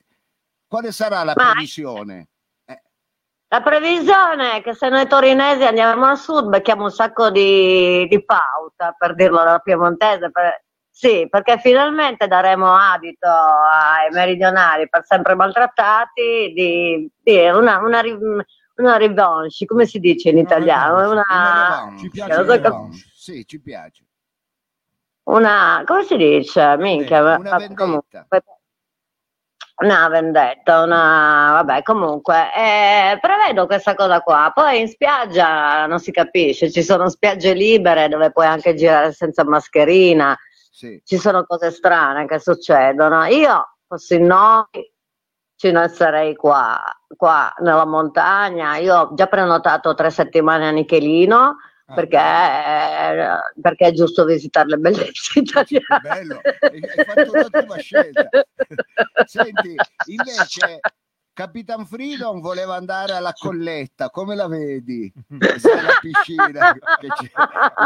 [0.67, 2.27] quale sarà la Ma- previsione?
[3.49, 8.25] La previsione è che se noi torinesi andiamo al sud becchiamo un sacco di, di
[8.25, 10.29] pauta, per dirlo alla piemontese.
[10.31, 18.01] per- sì, perché finalmente daremo adito ai meridionali per sempre maltrattati di, di una, una,
[18.77, 21.11] una revanche, come si dice in italiano?
[21.11, 21.93] Una Una.
[21.99, 22.97] Ci piace so revanche.
[23.13, 24.05] Sì, ci piace.
[25.25, 26.75] una- come si dice?
[26.77, 27.83] Minchia, ma- Una vendetta.
[27.83, 28.25] comunque-
[29.79, 31.51] Una vendetta, una...
[31.61, 34.51] vabbè, comunque, eh, prevedo questa cosa qua.
[34.53, 39.43] Poi in spiaggia non si capisce, ci sono spiagge libere dove puoi anche girare senza
[39.43, 40.35] mascherina,
[40.71, 40.99] Sì.
[41.05, 43.25] ci sono cose strane che succedono.
[43.25, 44.65] Io, fossi noi,
[45.55, 46.81] ci ne sarei qua,
[47.15, 48.77] qua nella montagna.
[48.77, 51.57] Io ho già prenotato tre settimane a Nichelino
[51.93, 56.01] perché, eh, perché è giusto visitare le bellezze italiane.
[56.01, 58.29] Bello, hai fatto un'ottima scelta.
[59.25, 60.79] Senti, invece
[61.33, 65.11] Capitan Freedom voleva andare alla colletta, come la vedi?
[65.57, 67.31] Sai la piscina che c'è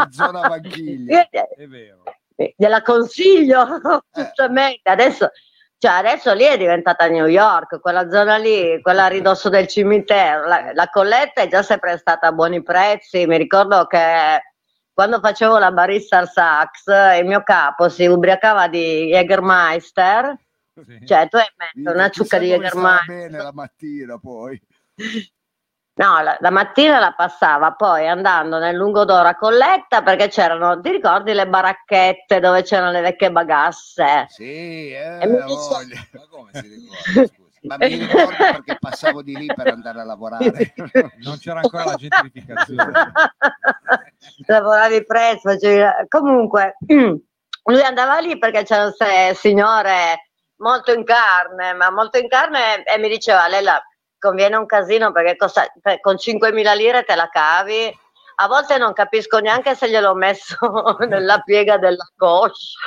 [0.04, 1.28] in zona Vanchiglia.
[1.28, 2.02] È vero.
[2.34, 4.00] Eh, gliela consiglio Eh.
[4.14, 5.30] giustamente adesso
[5.82, 10.46] cioè adesso lì è diventata New York quella zona lì quella a ridosso del cimitero
[10.46, 14.40] la, la colletta è già sempre stata a buoni prezzi mi ricordo che
[14.92, 20.36] quando facevo la barista al Sax il mio capo si ubriacava di Jägermeister
[20.86, 21.04] Sì.
[21.04, 24.58] cioè tu hai messo una ciucca di Jägermeister bene la mattina poi.
[25.94, 30.90] No, la, la mattina la passava poi andando nel Lungodoro a Colletta perché c'erano, ti
[30.90, 34.24] ricordi le baracchette dove c'erano le vecchie bagasse?
[34.28, 36.08] Sì, eh, E mi dice-.
[36.16, 37.32] Ma come si ricorda?
[37.64, 40.72] Ma mi ricordo perché passavo di lì per andare a lavorare.
[41.22, 42.92] Non c'era ancora la gentrificazione.
[44.46, 51.90] Lavoravi presto, facevi- comunque lui andava lì perché c'era queste signore molto in carne, ma
[51.90, 53.80] molto in carne e mi diceva Lella
[54.22, 57.98] conviene un casino perché costa- per- con 5.000 lire te la cavi.
[58.36, 60.56] A volte non capisco neanche se gliel'ho messo
[61.08, 62.78] nella piega della coscia.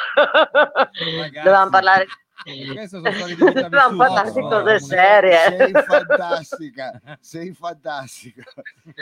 [1.43, 2.08] Dovevamo parlare
[2.43, 5.58] Queste sono storie di vita parlare di cose serie.
[5.58, 8.43] Sei fantastica, sei fantastica.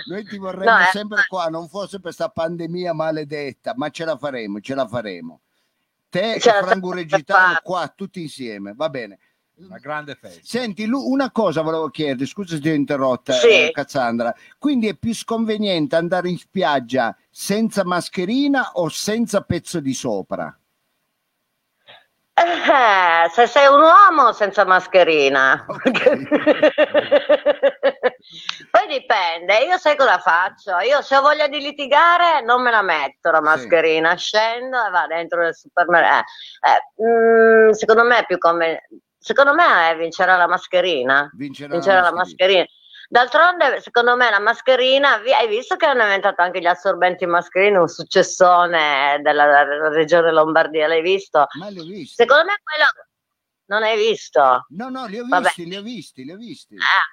[0.08, 4.06] Noi ti vorremmo No, eh, sempre qua, non fosse per questa pandemia maledetta, ma ce
[4.06, 5.41] la faremo, ce la faremo.
[6.10, 7.62] Te Ce e la Franco saremo Regitano fatta.
[7.63, 9.19] qua, tutti insieme, va bene.
[9.56, 10.42] Una grande festa.
[10.44, 13.68] Senti, Lu, una cosa volevo chiederti, scusa se ti ho interrotta, Sì.
[13.68, 14.34] eh, Cassandra.
[14.58, 20.58] Quindi è più sconveniente andare in spiaggia senza mascherina o senza pezzo di sopra?
[22.36, 25.63] Eh, se sei un uomo senza mascherina.
[28.72, 30.80] Poi dipende, io sai cosa faccio?
[30.80, 35.06] Io se ho voglia di litigare non me la metto la mascherina, scendo e va
[35.06, 36.24] dentro nel supermercato.
[36.66, 38.88] Eh, mm, secondo me è più conveniente.
[39.24, 41.30] Secondo me eh, vincerà la mascherina.
[41.34, 42.59] Vincerà Vincerà la la mascherina.
[42.59, 42.82] mascherina.
[43.07, 47.88] D'altronde, secondo me, la mascherina, hai visto che hanno inventato anche gli assorbenti mascherine, un
[47.88, 51.45] successone della, regione Lombardia, l'hai visto?
[51.59, 52.15] Ma li ho visti.
[52.15, 52.86] Secondo me quello
[53.67, 54.65] non hai visto.
[54.69, 55.43] No, no, li ho Vabbè.
[55.43, 56.76] visti, li ho visti, li ho visti.
[56.76, 57.05] Ah,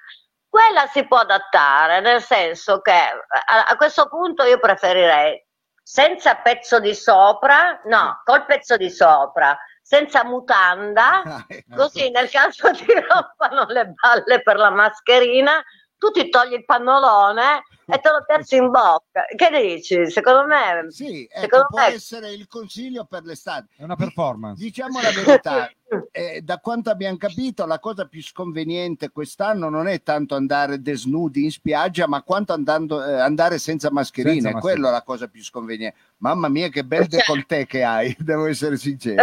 [0.49, 5.41] quella si può adattare, nel senso che a, a questo punto io preferirei
[5.81, 9.57] senza pezzo di sopra, no, col pezzo di sopra,
[9.91, 11.75] senza mutanda, Ah, ecco.
[11.75, 15.61] così nel caso ti rompano le balle per la mascherina,
[16.01, 19.23] tu ti togli il pannolone e te lo piazzi in bocca.
[19.35, 20.09] Che dici?
[20.09, 23.67] Secondo me, Sì, ecco, secondo può me essere il consiglio per l'estate.
[23.77, 24.59] È una performance.
[24.63, 25.69] Diciamo la verità,
[26.11, 31.43] eh, da quanto abbiamo capito, la cosa più sconveniente quest'anno non è tanto andare desnudi
[31.43, 34.33] in spiaggia, ma quanto andando, eh, andare senza mascherine.
[34.33, 34.79] Senza È mascherine.
[34.81, 35.97] Quello è la cosa più sconveniente.
[36.17, 39.21] Mamma mia, che bel Cioè- décolleté che hai, devo essere sincero.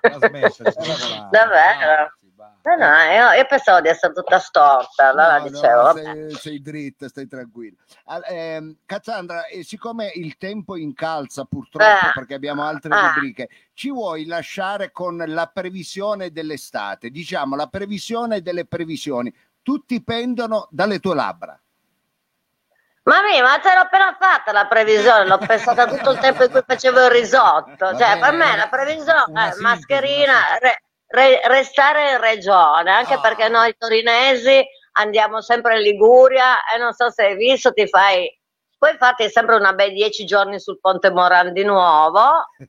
[0.00, 1.28] La di lavorare.
[1.30, 2.14] Davvero?
[2.66, 6.02] No, no, io, io pensavo di essere tutta storta, allora No, no, dicevo, vabbè.
[6.02, 7.76] sei, sei dritta, stai tranquilla.
[8.06, 12.10] Al- ehm, Cassandra, siccome il tempo incalza purtroppo Eh.
[12.12, 13.12] perché abbiamo altre Ah.
[13.14, 17.10] rubriche, ci vuoi lasciare con la previsione dell'estate?
[17.10, 19.32] Diciamo la previsione delle previsioni.
[19.62, 21.56] Tutti pendono dalle tue labbra.
[23.04, 26.50] Ma mi, ma te l'ho appena fatta la previsione, l'ho pensata tutto il tempo in
[26.50, 27.84] cui facevo il risotto.
[27.94, 30.82] Va Cioè, per bene, me la previsione sintesi, mascherina, re-
[31.16, 33.20] re- restare in regione, anche Ah.
[33.20, 34.62] perché noi torinesi
[34.92, 38.28] andiamo sempre in Liguria e non so se hai visto, ti fai...
[38.78, 42.20] Puoi farti sempre una bei dieci giorni sul Ponte Moran di nuovo,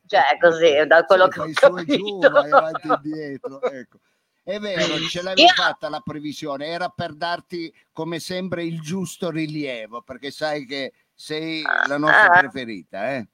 [0.06, 2.30] cioè così, da quello Sì, che ho e giù, capito.
[2.30, 3.60] vai avanti e indietro.
[3.62, 3.98] Ecco.
[4.42, 4.80] È vero,
[5.12, 10.30] ce l'avevi Io- fatta la previsione, era per darti come sempre il giusto rilievo, perché
[10.30, 12.38] sai che sei la nostra Ah.
[12.38, 13.10] preferita.
[13.10, 13.28] Eh?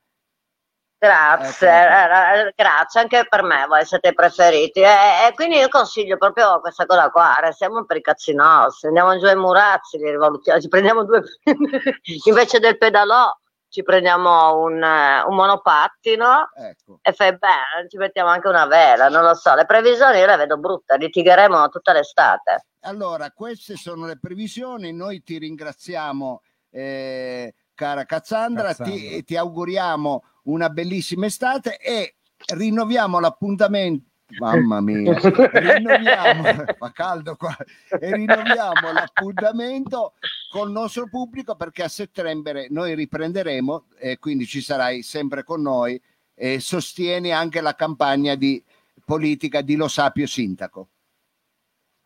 [1.05, 4.81] Grazie, eh, eh, grazie anche per me, voi siete i preferiti.
[4.81, 9.19] E, e quindi io consiglio proprio questa cosa qua, restiamo per i cazzi nostri, andiamo
[9.19, 11.23] giù ai Murazzi, li rivalutiamo, ci prendiamo due,
[12.25, 13.31] invece del pedalò
[13.69, 17.01] ci prendiamo un, eh, un monopattino Ecco.
[17.03, 20.37] e fai bene, ci mettiamo anche una vela, non lo so, le previsioni io le
[20.37, 22.65] vedo brutte, litigheremo tutta l'estate.
[22.81, 24.93] Allora, queste sono le previsioni.
[24.93, 28.95] Noi ti ringraziamo, eh, cara Cassandra, Cassandra.
[28.95, 32.17] Ti, ti auguriamo una bellissima estate e
[32.55, 34.09] rinnoviamo l'appuntamento.
[34.39, 36.43] Mamma mia, rinnoviamo,
[36.79, 37.55] fa caldo qua,
[38.01, 40.15] e rinnoviamo l'appuntamento
[40.51, 46.01] col nostro pubblico perché a settembre noi riprenderemo e quindi ci sarai sempre con noi
[46.35, 48.63] e sostieni anche la campagna di
[49.05, 50.89] politica di Lo Sapio Sindaco.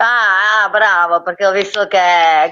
[0.01, 1.99] Ah, ah, bravo, perché ho visto che,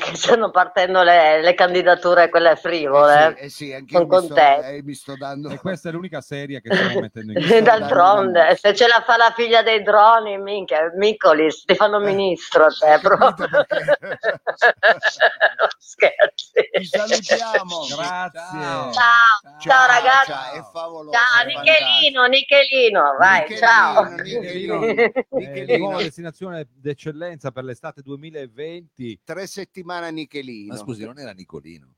[0.01, 3.27] che stanno partendo le, le candidature, quelle frivole.
[3.27, 4.69] Eh sì, eh sì, anche Sono io mi sto, contenta.
[4.69, 8.41] eh, mi sto dando E questa è l'unica serie che stiamo mettendo in dando D'altronde,
[8.41, 12.87] una- se ce la fa la figlia dei droni, minchia, Micolis, ti fanno ministro te,
[12.87, 13.49] hai capito proprio.
[13.49, 13.97] perché?
[15.79, 16.69] Scherzi.
[16.73, 17.87] Ti salutiamo.
[17.87, 18.93] Grazie.
[18.93, 20.31] Ciao, ciao, ragazzi.
[20.33, 21.17] ciao, è favoloso.
[21.17, 24.05] Ciao, Nichelino, Nichelino, vai, Nichelino, ciao.
[24.23, 24.83] Nichelino.
[24.85, 25.77] Eh, Nichelino.
[25.77, 29.21] nuova destinazione d'eccellenza per l'estate 2020.
[29.25, 30.75] Tre settimane a Nichelino.
[30.75, 31.95] Ma scusi, non era Nicolino.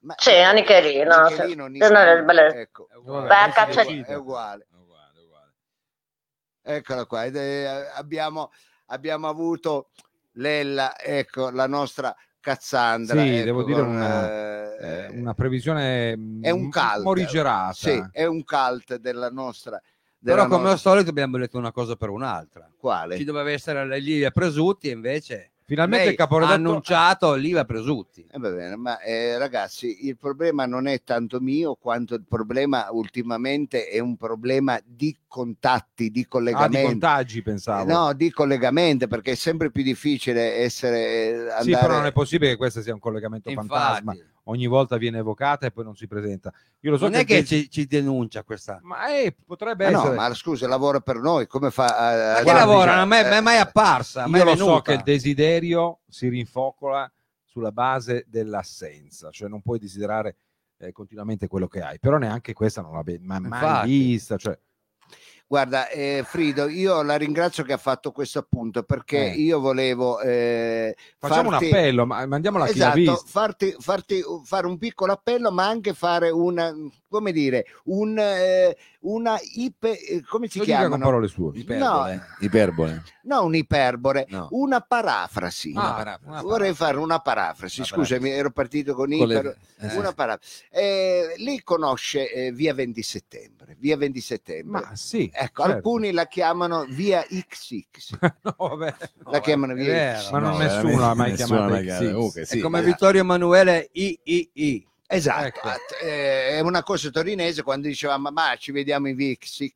[0.00, 1.28] Ma- Sì, a Nichelino.
[1.28, 2.88] Nichelino, Se- se non è ecco.
[2.96, 4.06] uguale, decide.
[4.06, 4.66] È uguale.
[6.64, 7.24] Eccola qua.
[7.24, 8.50] ed è- abbiamo,
[8.86, 9.90] abbiamo avuto
[10.36, 13.20] Lella, ecco, la nostra Cassandra.
[13.22, 17.02] Sì, ecco, devo dire una- eh, Eh, una previsione è un cult.
[17.02, 17.72] morigerata.
[17.72, 19.80] Sì, è un cult della nostra.
[20.22, 22.70] Però come al solito abbiamo detto una cosa per un'altra.
[22.76, 23.16] Quale?
[23.16, 27.64] Ci doveva essere la Livia Presutti e invece Finalmente lei il caporedatto ha annunciato Livia
[27.64, 28.26] Presutti.
[28.30, 32.88] Eh, va bene, ma eh, ragazzi, il problema non è tanto mio quanto il problema
[32.90, 36.82] ultimamente è un problema di contatti, di ah, di collegamenti.
[36.82, 37.90] contagi, pensavo.
[37.90, 42.12] no, di collegamento perché è sempre più difficile essere eh, andare sì, però non è
[42.12, 44.12] possibile che questo sia un collegamento fantasma.
[44.12, 46.52] Infatti, Ogni volta viene evocata e poi non si presenta.
[46.80, 48.78] Io lo so non è che ci, ci denuncia questa.
[48.82, 50.16] Ma eh, potrebbe Ah, no, essere.
[50.16, 52.92] ma scusa, lavora per noi, come fa a, a- Ma che guardi, lavora?
[52.92, 57.10] eh, Non è mai, mai apparsa, mai Io lo so che il desiderio si rinfocola
[57.44, 60.36] sulla base dell'assenza, cioè non puoi desiderare
[60.78, 63.86] eh, continuamente quello che hai, però neanche questa non l'ha mai Infatti.
[63.88, 64.36] vista.
[64.36, 64.58] Cioè,
[65.52, 69.34] Guarda, eh, Frido, io la ringrazio che ha fatto questo appunto perché Eh.
[69.34, 74.66] io volevo eh, facciamo farti- un appello, ma mandiamola a chi Esatto, farti, farti fare
[74.66, 76.72] un piccolo appello, ma anche fare una,
[77.12, 81.04] come dire, un, eh, una ipe, eh, come si chiamano?
[81.04, 81.52] parole sue.
[81.58, 82.22] Iperbole.
[82.40, 83.02] Iperbole.
[83.24, 84.48] No, un'iperbore, No.
[84.52, 85.72] una parafrasi.
[85.76, 86.28] Ah, parafrasi.
[86.28, 89.96] una Vorrei fare una parafrasi, Una scusami, ero partito con Con le- iper, eh, sì.
[89.96, 90.64] una parafrasi.
[90.70, 94.80] Eh, lei conosce eh, via 20 settembre, via 20 settembre.
[94.80, 95.30] Ma sì.
[95.32, 95.76] Ecco, certo.
[95.76, 98.94] alcuni la chiamano via XX, No, vabbè.
[99.26, 100.18] la chiamano È via vero.
[100.20, 100.30] XX.
[100.30, 101.84] Ma non No, nessuno veramente ha mai nessuno chiamato ha mai X6.
[101.86, 102.14] chiamato.
[102.14, 102.58] Comunque, sì.
[102.58, 102.82] È come eh.
[102.82, 104.86] Vittorio Emanuele III.
[105.16, 105.68] Esatto, Ecco.
[106.02, 109.72] eh, è una cosa torinese quando dicevamo ma ci vediamo in via XX.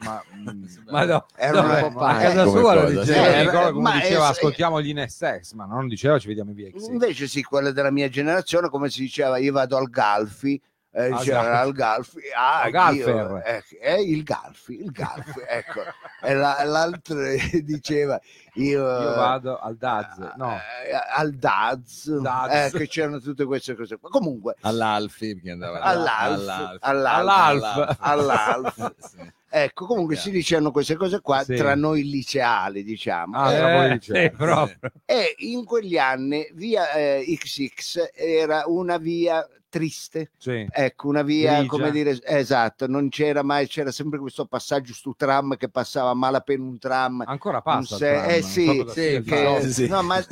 [0.00, 1.78] Ma, mm, Ma no, Era dov'è?
[1.80, 2.16] una popata.
[2.18, 3.40] a casa sua lo Eh, diceva.
[3.40, 6.86] ricordo come ma diceva è- ascoltiamo gli NSX, ma non diceva ci vediamo in VX.
[6.88, 10.60] Invece sì, quella della mia generazione, come si diceva, io vado al Galfi,
[10.98, 11.30] eh, Al Galfi.
[11.32, 13.14] al Galfi, ah, Al Galfer.
[13.14, 15.80] io- eh, eh, il Galfi, il Galfi, ecco.
[16.22, 17.16] E la- l'altro
[17.62, 18.20] diceva,
[18.54, 22.72] io, Io vado al Daz, no, eh, al Daz, Daz.
[22.74, 24.08] eh, che c'erano tutte queste cose qua.
[24.10, 26.78] Comunque, All'Alfi, perché andava all'Alf, all'Alf.
[26.80, 28.78] all'Alf, All'Alf.
[28.78, 28.94] all'Alf.
[28.98, 29.36] Sì.
[29.50, 31.54] Ecco, comunque si dicevano queste cose qua Sì.
[31.56, 33.34] tra noi liceali, diciamo.
[33.38, 34.28] Ah, Eh, Eh, licei.
[34.28, 34.76] sì, proprio.
[35.06, 40.66] E in quegli anni via eh, XX era una via triste, sì.
[40.70, 41.68] ecco, una via, Grigia.
[41.68, 46.14] come dire, esatto, non c'era mai, c'era sempre questo passaggio stu tram che passava a
[46.14, 47.22] malapena un tram.
[47.26, 47.96] Ancora passa.
[47.96, 50.24] Se- tram, eh sì, sì, che- No, Sì, no, ma-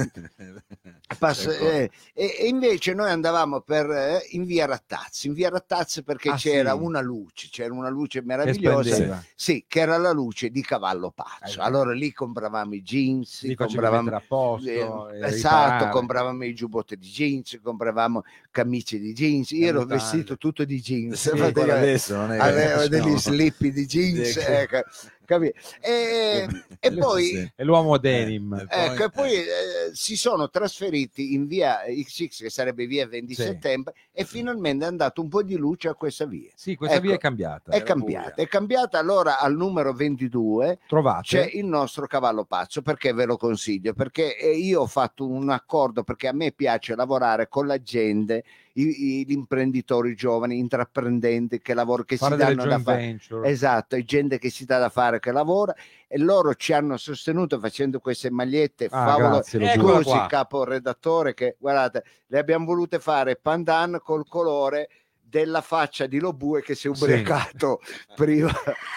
[1.18, 1.64] Passa- Ecco.
[1.70, 6.30] eh, e, e invece noi andavamo per, eh, in via Rattazzi, in via Rattazzi perché
[6.30, 6.78] Ah, c'era sì.
[6.80, 11.60] una luce, c'era una luce meravigliosa, sì, che era la luce di Cavallo Pazzo.
[11.60, 15.90] Eh, Allora lì compravamo i jeans, Lì compravamo a posto, eh, esatto, riparare.
[15.90, 18.22] compravamo i giubbotti di jeans, compravamo
[18.56, 19.50] camicie di jeans.
[19.50, 22.88] Io ero vestito tutto di jeans, Sì, adesso avevo no.
[22.88, 24.82] degli slippi di jeans, Ecco.
[25.26, 26.46] Ecco, capi- E,
[26.80, 27.52] e poi.
[27.54, 28.54] E l'uomo denim.
[28.70, 29.46] Eh, Ecco, e poi eh,
[29.92, 33.42] si sono trasferiti in via XX, che sarebbe via 20 Sì.
[33.42, 36.50] settembre, e finalmente è andato un po' di luce a questa via.
[36.54, 37.72] Sì, questa Ecco, via è cambiata.
[37.72, 38.44] È era cambiata, buia.
[38.44, 41.22] è cambiata allora al numero 22 Trovate?
[41.26, 45.50] c'è il nostro cavallo pazzo perché ve lo consiglio perché eh, io ho fatto un
[45.50, 48.44] accordo perché a me piace lavorare con la gente
[48.78, 53.48] i- i- gli imprenditori giovani intraprendenti che lavorano che fare si danno da fare venture.
[53.48, 55.74] Esatto, è gente che si dà da fare, che lavora
[56.06, 59.94] e loro ci hanno sostenuto facendo queste magliette Ah, favolo- grazie, lo Eccola giuro.
[60.02, 60.26] Scusi, qua.
[60.26, 64.88] capo redattore, che guardate, le abbiamo volute fare pandan col colore
[65.28, 67.02] della faccia di Lobue che si è Sì.
[67.02, 67.80] ubriacato
[68.14, 68.52] prima,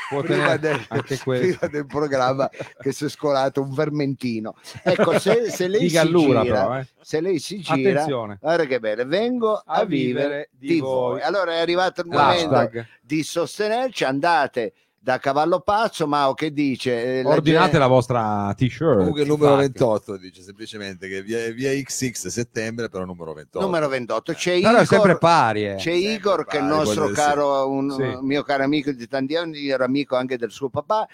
[0.09, 2.49] Può prima tenere del, prima del programma
[2.81, 4.55] che si è scolato un vermentino.
[4.83, 6.87] Ecco, se, se lei si gira, però, eh.
[7.01, 8.37] se lei si gira, Attenzione.
[8.39, 11.21] guarda che bene, vengo a, vivere di, voi.
[11.21, 12.85] Allora è arrivato il momento Hashtag.
[13.01, 17.19] di sostenerci, andate da Cavallo Pazzo, Mao che dice?
[17.19, 18.97] eh, la Ordinate gente- la vostra t-shirt.
[18.97, 19.71] Comunque il numero Infatti.
[19.71, 23.65] 28 dice semplicemente che via, via XX settembre, però numero 28.
[23.65, 24.33] numero 28.
[24.33, 25.65] C'è Però è sempre Igor, pari.
[25.67, 25.75] eh.
[25.75, 28.25] c'è Sempre Igor che è il pari, nostro caro, un Sì.
[28.25, 31.07] mio caro amico di tanti anni, ero amico anche del suo papà,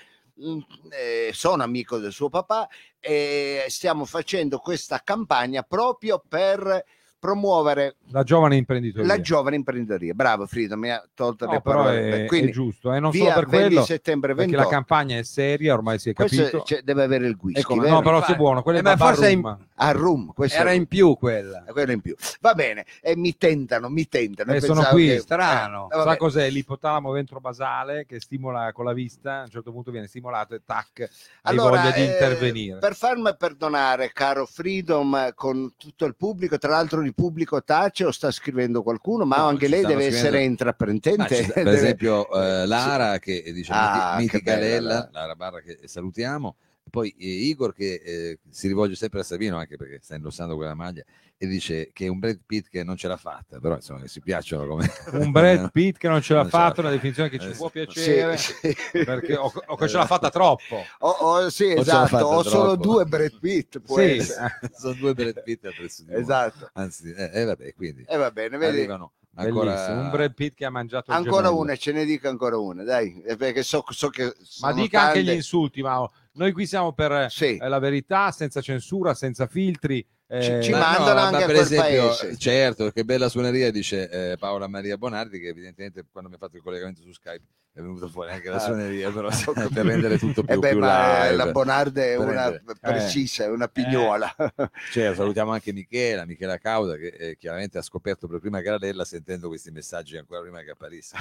[0.44, 0.58] mm,
[0.90, 2.68] eh, sono amico del suo papà
[3.00, 6.84] e stiamo facendo questa campagna proprio per
[7.18, 9.08] promuovere La giovane imprenditoria.
[9.08, 10.14] la giovane imprenditoria.
[10.14, 12.24] Bravo Frido, mi ha tolto No, le parole.
[12.24, 14.70] è, Quindi è giusto, e non via solo per 20 quello, settembre perché 28.
[14.70, 16.64] la campagna è seria, ormai si è Questo capito.
[16.64, 19.58] cioè, deve avere il whisky, Ecco, no, però se buono, quello Eh, è forse in-
[19.78, 21.66] a rum, questo Era in più quella.
[21.68, 22.16] Eh, quello in più.
[22.42, 24.54] Va bene, e mi tentano, mi tentano.
[24.54, 25.90] Eh, sono qui, che- strano.
[25.90, 26.02] Eh.
[26.04, 30.54] Sa cos'è l'ipotalamo ventrobasale che stimola con la vista, a un certo punto viene stimolato
[30.56, 31.08] e tac, hai
[31.44, 32.80] Allora, voglia di eh, intervenire.
[32.80, 38.12] per farmi perdonare, caro Freedom, con tutto il pubblico, tra l'altro il pubblico tace o
[38.12, 41.36] sta scrivendo qualcuno, ma No, anche lei deve scrivendo- essere intraprendente.
[41.36, 45.10] ci sta- per deve- esempio eh, Lara che dice Ah, miti- che mitica bella, Lella.
[45.12, 46.56] Lara Barra che salutiamo,
[46.90, 50.76] poi eh, Igor che eh, si rivolge sempre a Sabino anche perché sta indossando quella
[50.76, 51.04] maglia
[51.38, 54.08] e dice che è un Brad Pitt che non ce l'ha fatta, però insomma che
[54.08, 56.90] si piacciono come Un Brad Pitt che non ce l'ha Non ce l'ha fatto, una
[56.90, 56.96] fatta.
[56.96, 59.04] definizione che ci Eh, può piacere, Sì, sì.
[59.04, 60.86] perché, o, o che ce l'ha fatta troppo.
[61.00, 63.80] O- o- sì, esatto, fatta ho solo due Brad Pitt.
[63.80, 64.04] Può Sì.
[64.04, 64.60] essere.
[64.78, 66.20] sono due Brad Pitt a prezzo di uno.
[66.20, 66.70] Esatto.
[66.74, 68.78] Anzi, eh, eh, vabbè, quindi E va bene, vedi.
[68.78, 72.58] arrivano ancora Bellissimo, un Brad Pitt che ha mangiato Ancora una, ce ne dica ancora
[72.58, 75.32] una, dai, perché so, so che Ma dica anche tante.
[75.32, 76.12] gli insulti, Mao.
[76.36, 77.58] Noi qui siamo per Sì.
[77.58, 80.06] eh, la verità, senza censura, senza filtri.
[80.28, 82.36] eh, Ci- ci Ma mandano ma anche per esempio, paese.
[82.38, 86.56] certo, che bella suoneria dice eh, Paola Maria Bonardi che evidentemente quando mi ha fatto
[86.56, 87.44] il collegamento su Skype
[87.78, 88.60] è venuto fuori anche la Ah.
[88.60, 89.28] suoneria però
[89.74, 91.36] per rendere tutto più, Eh beh, più ma live.
[91.36, 94.34] la Bonarde è una rendere- precisa, è una pignola.
[94.94, 99.50] Cioè, salutiamo anche Michela, Michela Cauda che eh, chiaramente ha scoperto per prima Garadella sentendo
[99.50, 101.18] questi messaggi ancora prima che apparisse.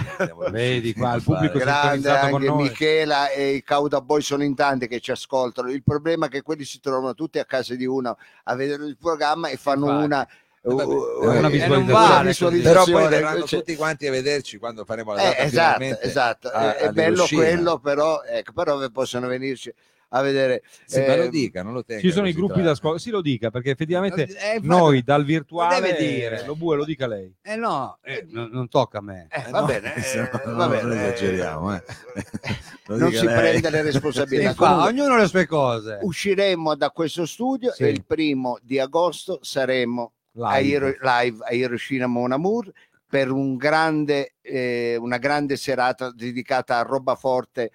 [0.51, 2.63] Vedi qua, il pubblico Grande anche noi.
[2.63, 5.71] Michela e i Cauda Boy sono in tanti che ci ascoltano.
[5.71, 8.97] Il problema è che quelli si trovano tutti a casa di uno a vedere il
[8.97, 10.05] programma e fanno Infatti.
[10.05, 10.29] una
[10.73, 11.83] vabbè, è una uh, visualizzazione.
[11.83, 15.25] una vale, visualizzazione, Però poi verranno cioè- tutti quanti a vederci quando faremo la Eh,
[15.25, 16.49] data esatto, finalmente esatto.
[16.49, 19.73] a- è, bello quello, però, ecco, però possono venirci
[20.17, 20.63] a vedere.
[20.87, 23.11] Sì, ma lo eh, dica, non lo tenga Ci sono i gruppi da scuola, sì
[23.11, 26.45] lo dica perché effettivamente Eh, infatti- noi dal virtuale deve dire.
[26.47, 27.35] lo bue lo dica lei.
[27.43, 29.27] Eh no, eh, non, non tocca a me.
[29.29, 31.83] eh, Eh, va no, bene, eh, no, va non bene, eh, esageriamo, eh.
[32.87, 33.35] Lo non si lei.
[33.35, 34.51] prende le responsabilità.
[34.51, 35.99] Si fa, Comunque, ognuno le sue cose.
[36.03, 37.83] usciremo da questo studio Sì.
[37.85, 41.39] e il primo di agosto saremo Live.
[41.41, 42.73] A Hiroshima Mon Amour
[43.07, 47.71] per un grande, eh, una grande serata dedicata a roba forte.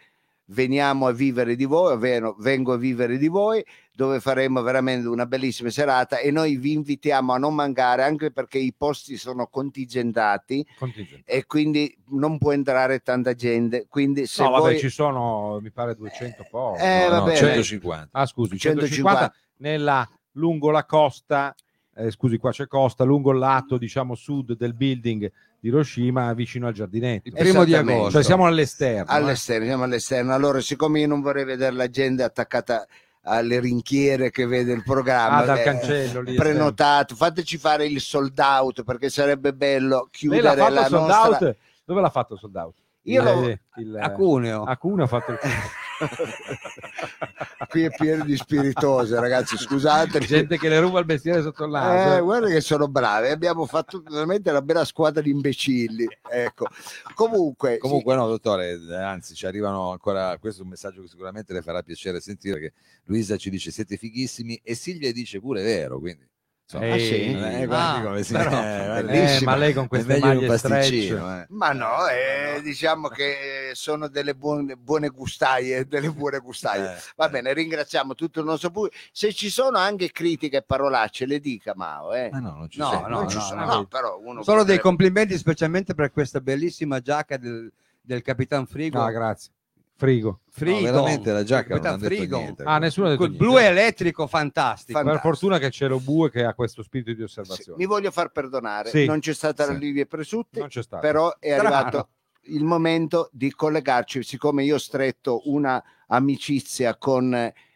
[0.52, 5.28] Veniamo a vivere di voi, ovvero vengo a vivere di voi, dove faremo veramente una
[5.28, 10.66] bellissima serata e noi vi invitiamo a non mancare anche perché i posti sono contingentati
[10.78, 11.32] Contingente.
[11.32, 13.86] e quindi non può entrare tanta gente.
[13.88, 14.80] Quindi se No, vabbè, voi...
[14.80, 16.82] ci sono mi pare 200 pochi.
[16.82, 17.38] Eh, No, no, bene.
[17.38, 18.10] 150.
[18.12, 18.88] Ah, scusi, 150.
[18.88, 21.54] 150 nella, lungo la costa,
[22.00, 26.68] eh, scusi, qua c'è costa, lungo il lato, diciamo, sud del building di Hiroshima, vicino
[26.68, 27.28] al giardinetto.
[27.28, 28.12] Il primo di agosto.
[28.12, 29.02] Cioè siamo all'esterno.
[29.12, 29.16] eh.
[29.16, 30.34] all'esterno, siamo all'esterno.
[30.34, 32.86] Allora, siccome io non vorrei vedere la gente attaccata
[33.24, 36.36] alle rinchiere che vede il programma, Ah, dal eh, cancello lì.
[36.36, 41.48] prenotato, fateci fare il sold out perché sarebbe bello chiudere fatto la nostra.
[41.48, 41.56] out?
[41.84, 42.76] Dove l'ha fatto il sold out?
[43.04, 44.64] Io Il- lo- il- A Cuneo.
[44.64, 45.38] a Cuneo ha fatto il
[47.70, 49.58] Qui è pieno di spiritose, ragazzi.
[49.58, 50.20] Scusate.
[50.20, 52.18] gente che le ruba il mestiere sotto il naso.
[52.18, 56.08] Eh, guarda che sono bravi, abbiamo fatto veramente una bella squadra di imbecilli.
[56.30, 56.68] Ecco.
[57.14, 61.54] Comunque, sì, Comunque no, dottore, anzi ci arrivano ancora, questo è un messaggio che sicuramente
[61.54, 62.74] le farà piacere sentire, che
[63.06, 66.28] Luisa ci dice siete fighissimi e Silvia dice pure è vero, quindi...
[66.72, 67.14] insomma, Ah, sì?
[67.32, 68.34] eh, guardi Ah, come si...
[68.34, 69.36] però, eh.
[69.38, 71.46] Eh, ma lei con queste maglie stretch eh.
[71.50, 76.94] Ma no, eh, diciamo che sono delle buone, buone gustaie, delle buone gustaie.
[76.96, 77.30] Eh, Va eh.
[77.30, 78.96] bene, ringraziamo tutto il nostro pubblico.
[79.12, 82.14] Se ci sono anche critiche e parolacce, le dica Mao.
[82.14, 82.30] Eh.
[82.32, 83.08] Ma no, non ci No, sono.
[83.08, 83.74] non ci no, sono, no.
[83.74, 89.02] no, però uno Solo dei complimenti specialmente per questa bellissima giacca del, del Capitan Frigo.
[89.02, 89.52] Ah, grazie.
[90.00, 90.40] Frigo.
[90.50, 90.80] Frigo.
[90.80, 92.38] No, veramente la giacca non hanno detto Frigo.
[92.38, 92.64] niente.
[92.64, 93.46] Ah, nessuno ha detto Quel niente.
[93.48, 94.98] blu elettrico fantastico.
[94.98, 95.28] Fan- Per fantastico.
[95.50, 97.78] fortuna che c'è lo bue che ha questo spirito di Sì, osservazione.
[97.78, 99.06] mi voglio far perdonare, Sì.
[99.06, 99.74] non c'è stata Sì.
[99.74, 101.02] la Livia Presutti, Non c'è stato.
[101.02, 101.68] però è Strano.
[101.76, 102.10] arrivato
[102.44, 107.30] il momento di collegarci, siccome io ho stretto una amicizia con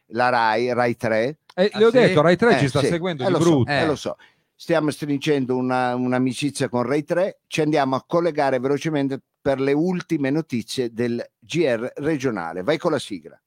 [0.08, 1.98] la RAI, RAI 3, Eh, Ah, le ho sì?
[2.00, 3.70] detto, Rai 3 Eh, ci sta sì, seguendo eh, di lo brutto.
[3.72, 3.86] So, eh, Eh.
[3.86, 4.16] lo so.
[4.64, 10.30] Stiamo stringendo una- un'amicizia con Rai 3, ci andiamo a collegare velocemente per le ultime
[10.30, 12.64] notizie del GR regionale.
[12.64, 13.38] Vai con la sigla.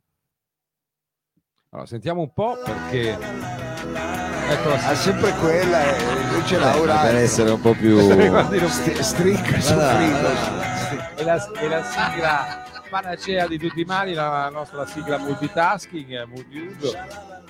[1.71, 3.13] Allora, sentiamo un po' perché...
[3.13, 7.01] Ecco la Ha sempre quella, eh, lui ce l'ha Eh, ora.
[7.01, 7.97] per essere un po' più...
[8.69, 11.15] St- stricca frigo.
[11.17, 11.37] è la,
[11.67, 16.93] la sigla panacea di tutti i mali, la nostra sigla multitasking, multiuso.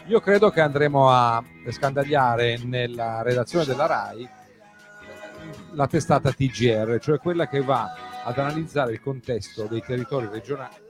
[0.07, 4.29] Io credo che andremo a scandagliare nella redazione della RAI
[5.73, 7.93] la testata TGR, cioè quella che va
[8.25, 10.85] ad analizzare il contesto dei territori regionali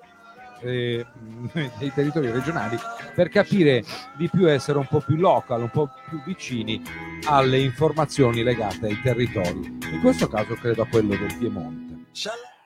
[0.61, 1.05] eh,
[1.79, 2.79] dei territori regionali
[3.15, 3.85] per capire
[4.17, 6.83] di più essere un po' più local, un po' più vicini
[7.29, 9.79] alle informazioni legate ai territori.
[9.93, 12.09] In questo caso credo a quello del Piemonte.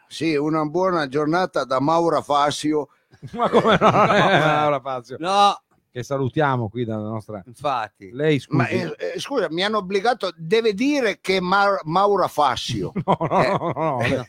[0.06, 2.88] Sì, una buona giornata da Maura Fasio.
[3.32, 3.88] Ma come no?
[4.14, 7.42] Eh, Laura Fazio, No, che salutiamo qui dalla nostra.
[7.46, 8.10] infatti.
[8.12, 8.56] Lei scusi.
[8.56, 12.92] Ma eh, eh, scusa, mi hanno obbligato, deve dire che è Mar- Maura Fasio.
[13.04, 14.26] No, no, no, no, no.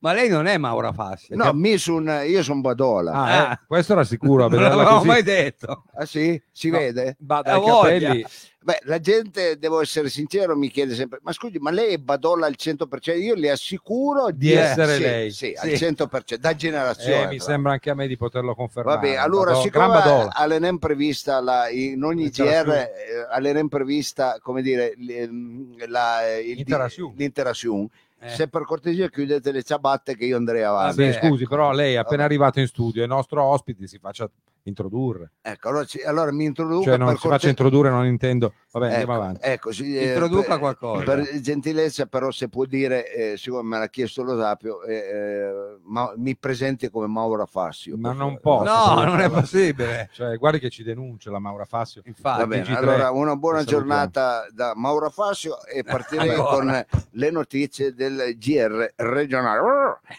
[0.00, 1.34] Ma lei non è Maura Fassi.
[1.34, 3.12] No, mi son- io sono Badola.
[3.12, 3.60] Ah, eh, Ah.
[3.66, 4.46] questo era sicuro.
[4.48, 5.06] non così.
[5.08, 5.84] mai detto.
[5.94, 6.40] Ah sì?
[6.52, 6.78] Si No.
[6.78, 7.16] vede?
[7.26, 7.98] Ha dai voglia.
[8.08, 8.24] capelli.
[8.68, 12.44] Beh, la gente, devo essere sincero, mi chiede sempre, ma scusi, ma lei è Badola
[12.44, 13.16] al 100%?
[13.18, 15.30] Io le assicuro Di essere sì, lei.
[15.30, 15.66] Sì, Sì.
[15.66, 17.22] al 100%, da generazione.
[17.22, 18.96] Eh, mi sembra anche a me di poterlo confermare.
[18.98, 20.34] Vabbè, allora, Vado- siccome gran Badola.
[20.34, 22.28] all'enem prevista la, in ogni.
[22.28, 27.14] GR, eh, all'enem prevista, come dire, l- la, il- Interazione.
[27.16, 27.88] l'interazione,
[28.20, 28.28] Eh.
[28.28, 31.04] se per cortesia chiudete le ciabatte che io andrei Ah, avanti.
[31.04, 34.28] sì, Vabbè, scusi, però lei è appena arrivato in studio, il nostro ospite si faccia
[34.68, 35.32] introdurre.
[35.42, 38.52] Ecco, allora, ci- allora mi introduco Cioè, non per si faccia corte- introdurre, non intendo.
[38.70, 39.40] Vabbè, Ecco, andiamo avanti.
[39.42, 41.04] ecco, sì, eh, Introduca per- qualcosa.
[41.04, 45.50] Per gentilezza, però, se può dire, eh, siccome me l'ha chiesto lo Sapio, eh, eh,
[45.84, 47.96] ma, mi presenti come Maura Fassio.
[47.96, 48.64] Ma non posso.
[48.94, 50.08] No, non è possibile.
[50.12, 52.02] Cioè, guardi che ci denuncia la Maura Fassio.
[52.04, 52.40] Infatti.
[52.40, 57.94] Va bene, TG3, allora una buona giornata da Maura Fassio e partirei con le notizie
[57.94, 59.60] del GR regionale.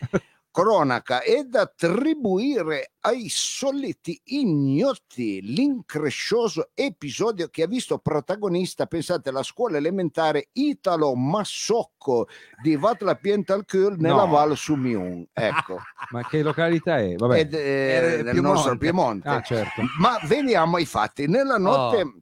[0.60, 9.41] Cronaca è da attribuire ai soliti ignoti l'increscioso episodio che ha visto protagonista, pensate, la
[9.41, 12.28] scuola elementare Italo Massocco
[12.62, 14.28] di Vatla Pientalcul nella No.
[14.28, 15.26] Val Sumion.
[15.32, 15.80] Ecco,
[16.10, 17.16] Ma che località è?
[17.16, 17.39] Vabbè.
[17.39, 18.41] ed, eh, nel Piemonte.
[18.41, 19.30] nostro Piemonte.
[19.30, 19.82] Ah, certo.
[19.99, 21.26] Ma veniamo ai fatti.
[21.28, 22.14] Nella notte Oh.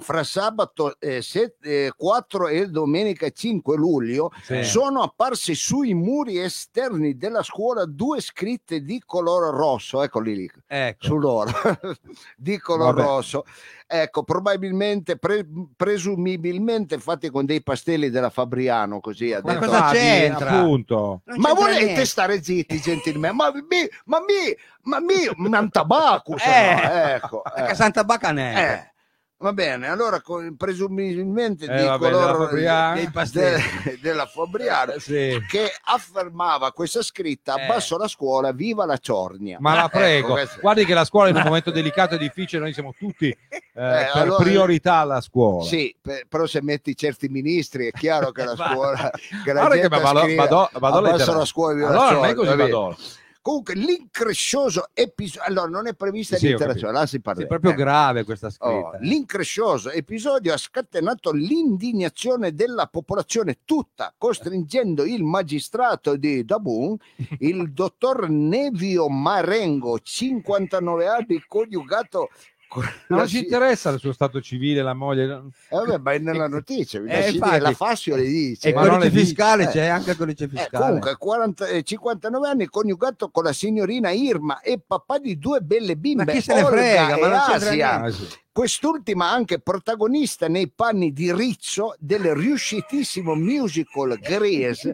[0.00, 4.62] Fra sabato eh, set- eh, 4 e domenica 5 luglio Sì.
[4.64, 11.04] sono apparse sui muri esterni della scuola due scritte di colore rosso, eccoli lì, Ecco.
[11.06, 11.50] su loro,
[12.36, 13.02] di colore Vabbè.
[13.06, 13.44] rosso.
[13.92, 15.44] Ecco, probabilmente, pre-
[15.76, 19.64] presumibilmente fatti con dei pastelli della Fabriano, così ha Ma detto.
[19.66, 20.50] cosa Infatti, c'entra?
[20.60, 21.22] Appunto.
[21.24, 22.04] Ma c'entra volete niente.
[22.06, 23.36] stare zitti, gentilmente?
[23.36, 27.12] Ma mi, ma mi, ma mi, ma un tabacco, se no, Eh.
[27.14, 27.42] ecco.
[27.44, 27.74] Eh.
[27.74, 28.92] Santa Bacanè.
[29.40, 30.20] Eh, Va bene, allora
[30.54, 32.94] presumibilmente Eh, di vabbè, della coloro Fabriano.
[32.96, 33.62] dei pastelli
[34.02, 35.38] della Fabriano Eh, sì.
[35.48, 37.62] che affermava questa scritta Eh.
[37.64, 39.56] abbasso la scuola, viva la Ciornia.
[39.58, 42.60] Ma la Ecco, prego, questo- guardi che la scuola in un momento delicato e difficile,
[42.60, 43.38] noi siamo tutti eh,
[43.72, 45.64] per allora- priorità alla scuola.
[45.64, 49.10] Sì, per- però se metti certi ministri è chiaro che la scuola
[49.42, 52.24] che la Guarda che gente vado- vado- vado abbasso la scuola viva Allora la non
[52.26, 52.96] è Ciornia, così, vado.
[53.42, 57.42] Comunque l'increscioso episodio allora non è prevista Sì, l'interazione, là si parla.
[57.42, 57.74] è proprio Eh.
[57.74, 58.98] grave questa Oh, scritta.
[59.00, 66.96] l'increscioso episodio ha scatenato l'indignazione della popolazione tutta, costringendo il magistrato di Dabun,
[67.40, 72.59] il dottor Nevio Marengo, 59 anni, coniugato con
[73.08, 75.24] Non ci interessa il suo stato civile, la moglie.
[75.24, 75.40] Eh,
[75.76, 77.58] vabbè, ma è nella notizia, la, Eh, si- infatti.
[77.58, 78.68] la Fassio le dice.
[78.68, 80.84] E il ma non codice le fiscale c'è anche il codice Eh, fiscale.
[80.84, 85.96] comunque 40 eh, 59 anni coniugato con la signorina Irma e papà di due belle
[85.96, 88.12] bimbe Ma chi se ne frega, ma e non Asia.
[88.52, 94.92] Quest'ultima anche protagonista nei panni di Rizzo del riuscitissimo musical Grease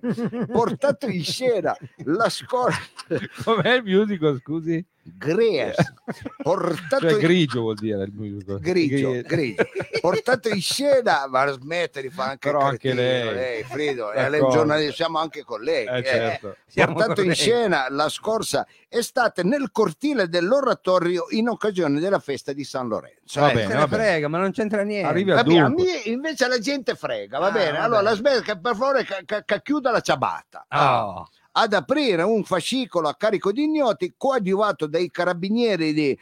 [0.53, 2.79] portato in scena la scorsa
[3.45, 4.85] Com'è il musical, scusi?
[5.09, 5.95] Grease
[6.43, 8.59] portato Cioè in grigio vuol dire il musical.
[8.59, 9.23] grigio, Gri-
[9.55, 9.65] grigio.
[10.01, 13.63] portato in scena ma smette di fare anche Però anche cretino, lei.
[13.63, 16.03] Frido lei siamo anche colleghi Eh, eh.
[16.05, 16.57] certo.
[16.75, 17.35] Portato in colleghi.
[17.35, 23.51] scena la scorsa estate nel cortile dell'oratorio in occasione della festa di San Lorenzo Va
[23.53, 25.09] Eh, bene, se ne frega, ma non c'entra niente.
[25.09, 25.85] Arrivi Vabbè, a dunque.
[25.85, 27.79] me invece la gente frega, va Ah, bene?
[27.79, 30.67] Allora la smetta che per favore che, che- che chiuda la ciabatta.
[30.71, 31.29] Oh.
[31.53, 36.19] Ad aprire un fascicolo a carico di ignoti coadiuvato dai carabinieri di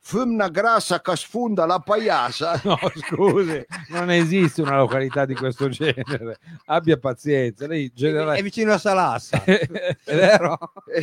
[0.00, 2.60] Fumna Grassa che sfonda la paiasa.
[2.64, 6.38] No, scusi, non esiste una località di questo genere.
[6.66, 7.66] Abbia pazienza.
[7.66, 8.42] Lei È generale...
[8.42, 9.66] vicino a Salassa, è
[10.04, 10.58] vero?
[10.86, 11.00] È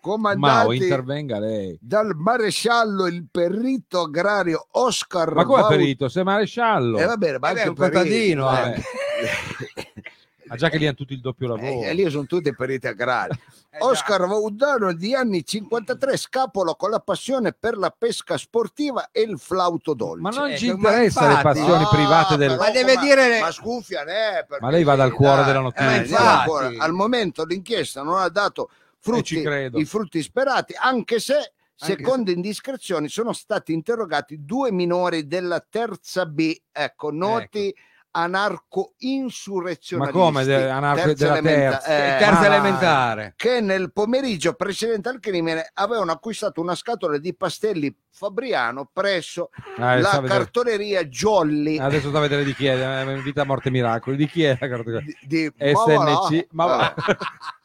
[0.00, 1.78] stato Mao, comandato intervenga lei.
[1.80, 6.08] dal maresciallo il perito agrario Oscar Ma come Vaut- perito?
[6.08, 6.98] Sei maresciallo?
[6.98, 8.82] Eh, va bene, ma Eh anche un contadino, perito, eh.
[10.48, 11.82] Ma già che lì hanno tutti il doppio lavoro.
[11.82, 13.38] Eh, lì sono tutti periti agrari.
[13.70, 13.84] Eh.
[13.84, 19.38] Oscar Vaudano di anni 53 scapolo con la passione per la pesca sportiva e il
[19.38, 20.22] flauto dolce.
[20.22, 22.48] Ma non Ecco, ci ma interessa le passioni Ah, private del...
[22.48, 25.60] però Ma deve come- dire- ma scuffia perché Ma lei va dal cuore dai, della
[25.60, 25.92] notizia.
[25.92, 26.24] eh, Infatti.
[26.24, 26.76] dal cuore.
[26.78, 28.70] al momento l'inchiesta non ha dato
[29.12, 36.26] frutti, i frutti sperati anche se secondo indiscrezioni sono stati interrogati due minori della terza
[36.26, 37.72] B ecco noti
[38.10, 41.84] anarco insurrezionalisti Ma come, de- anarco- della terza?
[41.84, 43.34] eh, terzo ma- elementare.
[43.36, 49.94] che nel pomeriggio precedente al crimine avevano acquistato una scatola di pastelli Fabriano presso Ah,
[50.00, 52.74] la sta a vedere- cartoleria Jolly Adesso sta a vedere di chi è,
[53.06, 54.16] eh, vita, morte, miracoli.
[54.16, 54.98] Di chi è la carta?
[55.00, 56.94] di, di- SNC, ma va.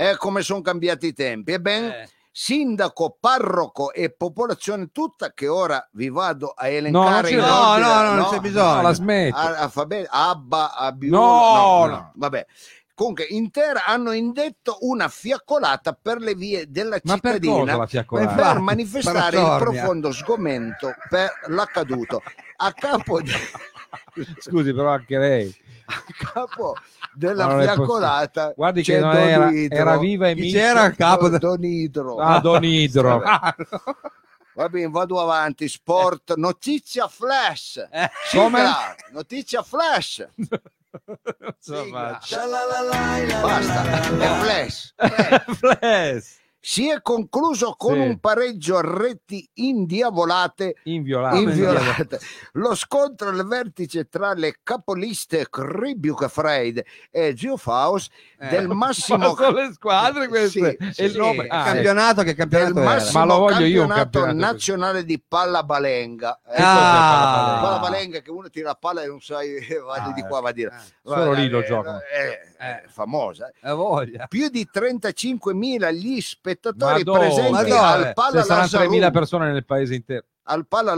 [0.00, 1.50] Eh, come sono cambiati i tempi.
[1.52, 2.08] Ebbene, Eh.
[2.30, 8.02] sindaco, parroco e popolazione tutta che ora vi vado a No, elencare No, ordine- no,
[8.02, 8.74] no, non c'è bisogno.
[8.76, 9.36] No, la smetti.
[9.36, 12.12] a- alfabe- Abba, Abiolo, No, no.
[12.14, 12.46] vabbè.
[12.98, 19.30] Comunque, intera hanno indetto una fiaccolata per le vie della Ma per cittadina per manifestare
[19.36, 22.20] per la il profondo sgomento per l'accaduto
[22.56, 23.30] a capo, di-
[24.40, 25.56] Scusi, però anche lei.
[25.86, 26.74] a capo
[27.14, 29.78] della fiaccolata Guardi che non era, Idro.
[29.78, 30.60] era viva e minchia.
[30.60, 31.28] c'era a capo?
[31.28, 32.16] Don- Don Idro.
[32.16, 33.22] Ah, Don Idro.
[34.58, 35.68] Va bene, vado avanti.
[35.68, 37.76] Sport, notizia flash.
[37.92, 38.10] Eh.
[38.26, 40.26] Sigla, notizia flash.
[41.56, 42.18] Insomma,
[43.40, 43.84] Basta,
[44.18, 44.94] è flash.
[45.58, 46.37] Flash.
[46.60, 48.00] Si è concluso con Sì.
[48.00, 50.74] un pareggio a reti indiavolate.
[50.84, 51.36] Inviolato.
[51.36, 52.20] inviolate.
[52.54, 58.08] Lo scontro al vertice tra le capoliste Kribiuk Freid e Geofaus
[58.40, 58.48] Eh.
[58.48, 60.76] del Ma massimo sono le squadre queste.
[60.80, 61.16] Sì, e sì, il sì.
[61.16, 61.46] nome.
[61.48, 65.22] Ah, campionato che campionato del massimo Ma lo voglio io un campionato campionato nazionale di
[65.26, 66.40] pallabalenga.
[66.48, 67.60] Eh, Ah.
[67.62, 70.62] pallabalenga che uno tira la palla e non sai va Ah, di qua va di
[70.64, 70.76] là.
[71.02, 72.00] Solo lì lo eh, giocano.
[72.00, 73.50] È, è famosa.
[74.28, 76.47] Più di 35.000 gli spettatori
[76.94, 77.18] Ma dove?
[77.18, 77.78] presenti Ma dove?
[77.78, 80.24] al Palla Lazarum, 3.000 persone nel paese intero.
[80.44, 80.94] al Palla.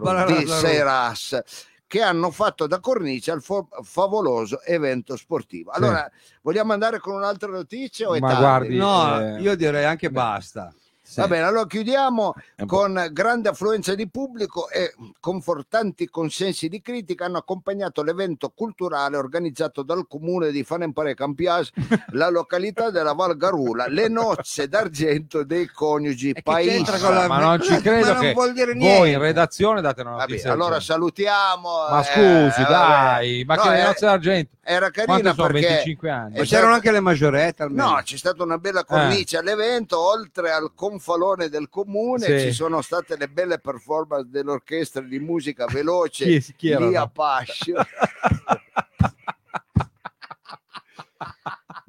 [0.00, 0.46] Palla di.
[0.46, 1.42] Seras
[1.86, 5.70] che hanno fatto da cornice al fo- favoloso evento sportivo.
[5.70, 6.10] Allora,
[6.42, 8.76] vogliamo andare con un'altra notizia o è Ma tardi?
[8.76, 10.70] guardi, No, eh, io direi anche basta.
[11.08, 11.20] Sì.
[11.20, 16.82] Va bene, allora chiudiamo un po'- con grande affluenza di pubblico e confortanti consensi di
[16.82, 21.70] critica hanno accompagnato l'evento culturale organizzato dal comune di Fanempare Campias,
[22.12, 26.98] la località della Val Garula, le nozze d'argento dei coniugi E Paisa.
[27.10, 30.52] la- ma non ci credo non che voi in redazione date una Vabbè, notizia.
[30.52, 31.00] allora del genere.
[31.00, 31.68] salutiamo.
[31.90, 32.68] ma eh, scusi, vabbè.
[32.70, 34.56] dai, ma No, che le eh, nozze d'argento?
[34.62, 35.46] Era carina sono?
[35.48, 36.34] perché 25 anni.
[36.34, 37.88] Ma Eh, c'erano anche le maggiorette almeno.
[37.88, 42.46] No, c'è stata una bella cornice all'evento, oltre al confalone del comune Sì.
[42.48, 46.90] ci sono state le belle performance dell'orchestra di musica veloce Chi, chi erano?
[46.90, 47.74] Lia Pascio.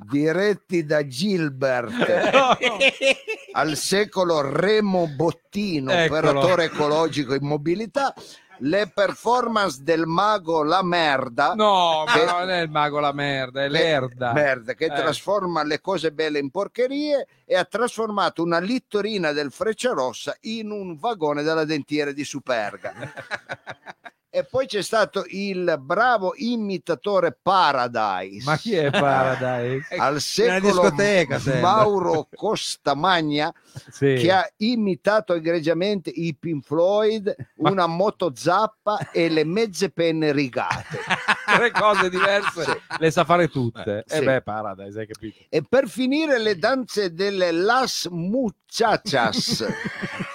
[0.10, 1.92] diretti da Gilbert
[3.54, 6.18] al secolo Remo Bottino, Eccolo.
[6.30, 8.14] operatore ecologico in mobilità,
[8.60, 11.54] le performance del mago La Merda.
[11.54, 14.34] No, ma Che- non è il mago la merda, è che- l'erda.
[14.34, 14.94] merda, che Eh.
[14.94, 20.98] trasforma le cose belle in porcherie e ha trasformato una littorina del Frecciarossa in un
[20.98, 22.94] vagone della dentiera di Superga.
[24.32, 28.44] e poi c'è stato il bravo imitatore Paradise.
[28.46, 29.96] Ma chi è Paradise?
[29.96, 31.62] Al secolo discoteca, sembra.
[31.62, 33.52] Mauro Costamagna
[33.90, 34.16] Sì.
[34.20, 41.00] che ha imitato egregiamente i Pink Floyd, una moto zappa e le mezze penne rigate.
[41.50, 44.04] Tre cose diverse, le sa fare tutte.
[44.06, 44.16] Sì.
[44.18, 45.38] E beh, Paradise, hai capito?
[45.50, 49.66] E per finire le danze delle Las Muchachas.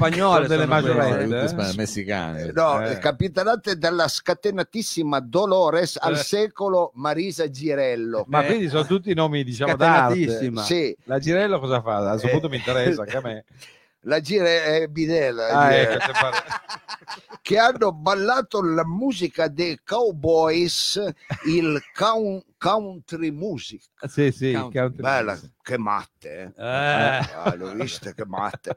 [0.00, 0.66] Spagnole delle.
[0.66, 1.72] Tutte eh?
[1.76, 2.52] messicane.
[2.52, 2.98] No, Eh.
[2.98, 6.16] capitanate dalla scatenatissima Dolores al Eh.
[6.16, 8.24] secolo Marisa Girello.
[8.28, 8.46] Ma Eh.
[8.46, 10.14] quindi sono tutti nomi, diciamo, d'arte.
[10.14, 10.62] Scatenatissima.
[10.62, 11.96] Sì, La Girello cosa fa?
[11.98, 12.30] A questo Eh.
[12.30, 13.44] punto mi interessa anche a me.
[14.04, 16.12] la Gire è Bidella, Ah, Girello, ecco,
[17.42, 20.98] che hanno ballato la musica dei cowboys,
[21.44, 23.84] il coun- country music.
[24.06, 24.80] Sì, sì, Country.
[24.80, 25.02] country.
[25.02, 26.62] Bella, che matte, eh.
[26.62, 26.62] Eh.
[26.62, 28.76] Ah, l'ho vista che matte.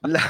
[0.00, 0.20] La,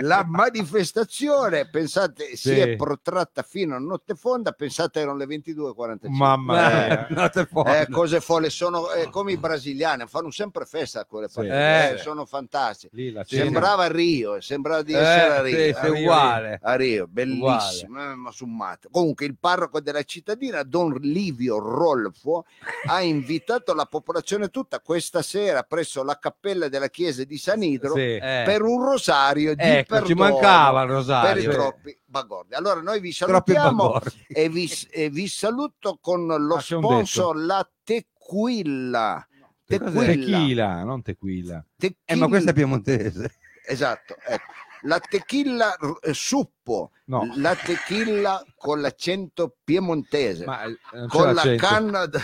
[0.00, 2.58] la manifestazione, pensate, si Sì.
[2.58, 6.08] è protratta fino a notte fonda, pensate erano le 22.45.
[6.08, 7.06] Mamma mia.
[7.30, 7.80] Eh, fonda.
[7.82, 11.34] Eh, cose folle, sono come i brasiliani, fanno sempre festa a quelle Sì.
[11.36, 12.94] partite, eh, sono fantastiche.
[12.96, 13.16] Lì.
[13.24, 15.56] Sembrava Rio, sembrava di essere a Rio.
[15.56, 16.58] sì, a sì, Rio, uguale.
[16.60, 18.88] a Rio, bellissimo, eh, ma summato.
[18.90, 21.58] Comunque il parroco della cittadina, Don Livio
[22.00, 22.44] Rolfo,
[22.88, 27.94] ha invitato la popolazione tutta questa sera presso la cappella della chiesa di San Idro
[27.94, 28.14] Sì.
[28.16, 28.42] Eh.
[28.44, 31.50] per un rosario di Ecco, ci perdono mancava il per i rosario.
[31.50, 32.54] troppi bagordi.
[32.54, 39.26] Allora noi vi salutiamo e vi, e vi saluto con lo Ah, sponsor La Tequila.
[39.64, 40.04] Tequila.
[40.04, 41.64] Tequila, non tequila.
[41.76, 42.00] Tequila.
[42.04, 43.34] Eh, ma questa è piemontese.
[43.66, 44.52] Esatto, ecco.
[44.82, 47.30] La tequila eh, suppo, No.
[47.36, 51.66] la tequila con l'accento piemontese, Ma eh, non c'è con la l'accento.
[51.66, 52.20] canna da,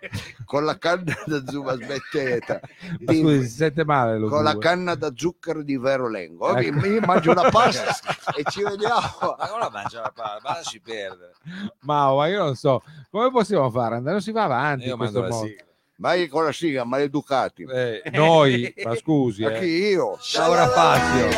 [0.44, 2.60] con la canna da zucchero, smettete,
[3.00, 6.54] Ma Di- scusi, si sente male lo con la canna da zucchero di Vero Lengo.
[6.56, 6.86] Ecco.
[6.86, 7.94] Io mangio una pasta
[8.36, 9.36] e ci vediamo.
[9.38, 10.40] Ma come la mangia la palla?
[10.42, 11.32] Ma lasci perdere.
[11.80, 14.98] Ma, ma io non so come possiamo fare andare non si va avanti Io in
[14.98, 15.64] mando questo la modo sigla.
[16.00, 17.66] Vai con la sigla, maleducati.
[17.70, 19.90] Eh, noi ma scusi Anche eh.
[19.90, 20.18] io.
[20.32, 21.28] Laura Fazio.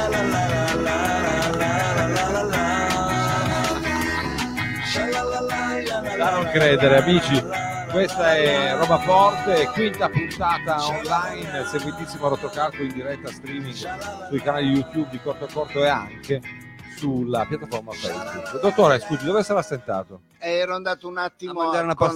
[6.17, 7.43] da non credere amici
[7.91, 13.75] questa è Roba Forte quinta puntata online seguitissimo Rotocalco in diretta streaming
[14.29, 16.41] sui canali YouTube di Corto a Corto e anche
[17.03, 20.23] sulla piattaforma Facebook dottore scusi dove sarà assentato?
[20.39, 22.09] Eh, ero andato un attimo A mangiare una con,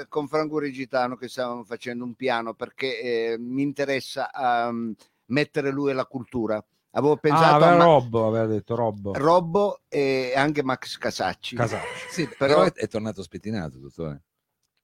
[0.00, 4.94] eh, con Franco Rigitano che stavamo facendo un piano perché eh, mi interessa ehm,
[5.26, 6.62] mettere lui alla cultura.
[6.90, 11.54] Avevo ah pensato a aveva Ma- Robbo aveva detto Robbo Robbo e anche Max Casacci.
[11.54, 14.22] Casacci Sì, Però- però è tornato spettinato, dottore.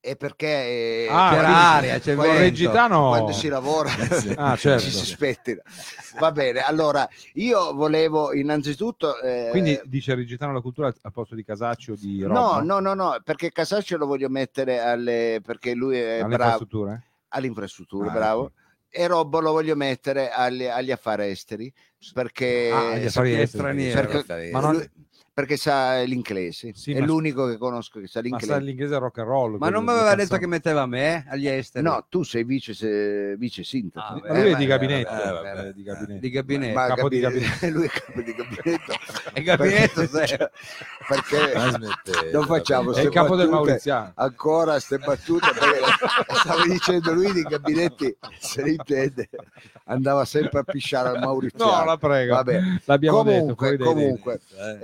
[0.04, 2.42] E perché eh, Ah, quindi- aria, c'è quando- con vento.
[2.42, 4.34] Regitano quando si lavora sì.
[4.36, 5.62] ah certo ci si spettina.
[6.18, 9.20] Va bene, allora io volevo innanzitutto...
[9.20, 12.80] eh, quindi dice Regitano la cultura al posto di Casacci o di Robbo No, no,
[12.80, 15.40] no, no, perché Casacci lo voglio mettere alle...
[15.40, 17.02] perché lui è alle bravo infrastrutture
[17.34, 18.42] alle infrastrutture, Ah, bravo.
[18.46, 18.52] ecco.
[18.90, 21.72] E Robbo lo voglio mettere agli, agli affari esteri
[22.12, 23.46] perché, Ah, agli affari è esteri.
[23.92, 24.08] straniero.
[24.08, 24.90] perché, Ma non- lui-
[25.34, 26.72] perché sa l'inglese.
[26.74, 28.46] Sì, è ma- l'unico che conosco che sa ma l'inglese.
[28.52, 31.84] sa l'inglese rock and roll Ma non mi aveva detto che metteva me agli esteri?
[31.84, 34.14] No, tu sei vice, vice sindaco.
[34.14, 36.20] Ah, Ma lui è di gabinetto, eh, vabbè, eh, di gabinetto.
[36.20, 36.78] Di gabinetto.
[36.78, 38.92] Ma capo di gabinetto- lui è capo di gabinetto.
[39.34, 40.50] E gabinetto perché,
[41.08, 41.70] perché Ma
[42.32, 42.92] non facciamo.
[42.92, 43.48] È il capo del.
[43.48, 44.12] Mauriziano.
[44.16, 45.80] ancora ste battute perché
[46.34, 49.28] stavo dicendo lui di gabinetti se ne intende
[49.84, 52.34] andava sempre a pisciare al Mauriziano No, la prego.
[52.34, 52.60] Vabbè.
[52.84, 53.38] L'abbiamo detto.
[53.40, 54.78] comunque, dai comunque Eh.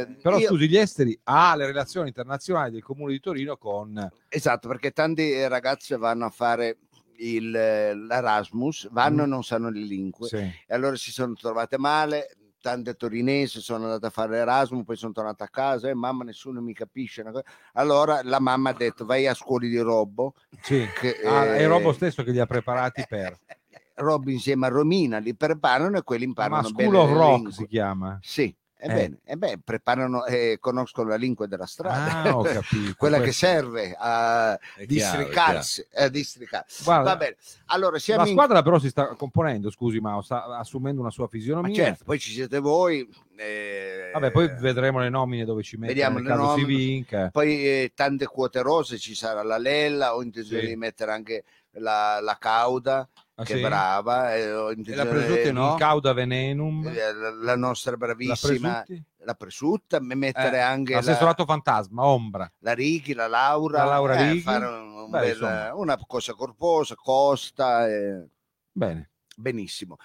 [0.00, 4.08] Eh, Però io- scusi, gli esteri ha le relazioni internazionali del comune di Torino con
[4.28, 6.78] esatto perché tanti ragazzi vanno a fare
[7.22, 10.36] il, l'Erasmus, vanno e non sanno le lingue Sì.
[10.36, 12.34] e allora si sono trovate male.
[12.62, 16.60] Tante torinesi sono andate a fare l'Erasmus, poi sono tornate a casa e mamma nessuno
[16.60, 17.22] mi capisce.
[17.22, 17.44] una cosa".
[17.72, 20.34] Allora la mamma ha detto vai a scuole di Robbo.
[20.60, 20.86] Sì.
[21.00, 23.34] Che, Ah, è eh, Robo stesso che li ha preparati per.
[23.96, 27.66] Robbo insieme a Romina li preparano e quelli imparano Ma bene School of Rock si
[27.66, 28.18] chiama.
[28.20, 32.22] Sì, ebbene, e beh, preparano e conoscono la lingua della strada.
[32.22, 32.94] Ah, capito.
[32.96, 35.86] Quella che Questo- serve a È chiaro, è districarsi.
[35.94, 36.84] a districarsi.
[36.84, 40.44] Guarda, Va bene, allora siamo la in- squadra però si sta componendo, scusi Mao, sta
[40.58, 41.74] assumendo una sua Ma fisionomia.
[41.74, 43.08] certo, poi ci siete voi.
[43.36, 47.30] eh, Vabbè, poi vedremo le nomine dove ci mettono Vediamo si vinca.
[47.30, 50.68] Poi eh, tante quote rose, ci sarà la Lella, ho intenzione Sì.
[50.68, 53.08] di mettere anche la, la Cauda,
[53.40, 53.60] Ah, che sì?
[53.60, 54.34] brava.
[54.36, 55.74] eh, la Presutti di- no?
[55.76, 56.86] Cauda Venenum.
[56.86, 59.02] eh, la, la nostra la bravissima, Presutti?
[59.24, 62.50] la Presutta, me- mettere Eh, anche la, Assessorato fantasma, ombra.
[62.58, 64.40] la Righi, la Laura, La Laura eh, Righi.
[64.40, 67.88] fare un- un Beh, bel- una cosa corposa, costa.
[67.88, 68.26] eh,
[68.72, 69.09] Bene.
[69.40, 69.96] Benissimo.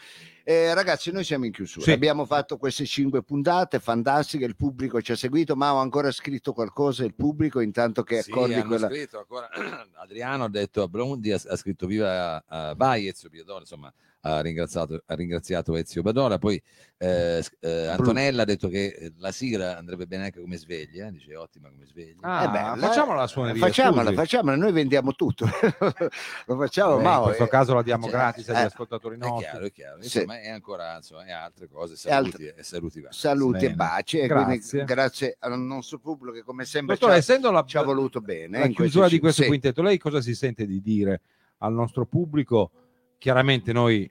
[0.43, 1.85] Eh, ragazzi, noi siamo in chiusura.
[1.85, 1.91] Sì.
[1.91, 6.53] Abbiamo fatto queste cinque puntate fantastiche, il pubblico ci ha seguito, ma ho ancora scritto
[6.53, 8.87] qualcosa il pubblico intanto che Sì, accordi quella...
[8.87, 9.49] scritto ancora
[10.01, 12.43] Adriano ha detto a Blondi ha, ha scritto viva
[12.75, 13.93] vai Ezio Biadola insomma
[14.27, 16.59] ha ringraziato, ha ringraziato Ezio Badola poi
[16.97, 21.35] eh, eh, Antonella ha detto che eh, la sigla andrebbe bene anche come sveglia dice
[21.35, 23.61] ottima come sveglia Ah, Eh beh, la- facciamola la suoneria.
[23.61, 24.15] Facciamola, scusi.
[24.15, 25.45] facciamola, noi vendiamo tutto.
[26.47, 29.17] Lo facciamo, Eh, ma in questo caso la diamo cioè, gratis agli eh, ascoltatori è
[29.19, 29.43] nostri.
[29.49, 30.17] chiaro è chiaro Sì.
[30.17, 34.17] insomma è ancora insomma, e altre cose saluti altre- e saluti saluti e baci.
[34.19, 34.69] E Grazie.
[34.69, 37.83] quindi grazie al nostro pubblico che come sempre Dottore, ci, ha, essendo la, ci ha
[37.83, 38.57] voluto bene.
[38.57, 39.47] la eh, in chiusura di questo sì.
[39.49, 41.21] quintetto, lei cosa si sente di dire
[41.59, 42.71] al nostro pubblico?
[43.17, 44.09] Chiaramente noi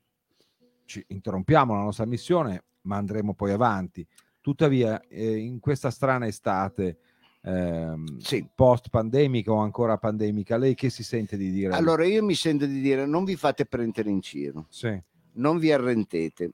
[0.85, 4.07] ci interrompiamo la nostra missione, ma andremo poi avanti.
[4.41, 6.99] Tuttavia, eh, in questa strana estate
[7.43, 8.47] ehm, Sì.
[8.55, 11.72] post pandemica o ancora pandemica, lei che si sente di dire?
[11.74, 14.66] Allora io mi sento di dire non vi fate prendere in giro.
[14.68, 15.01] Sì.
[15.37, 16.51] non vi arrendete.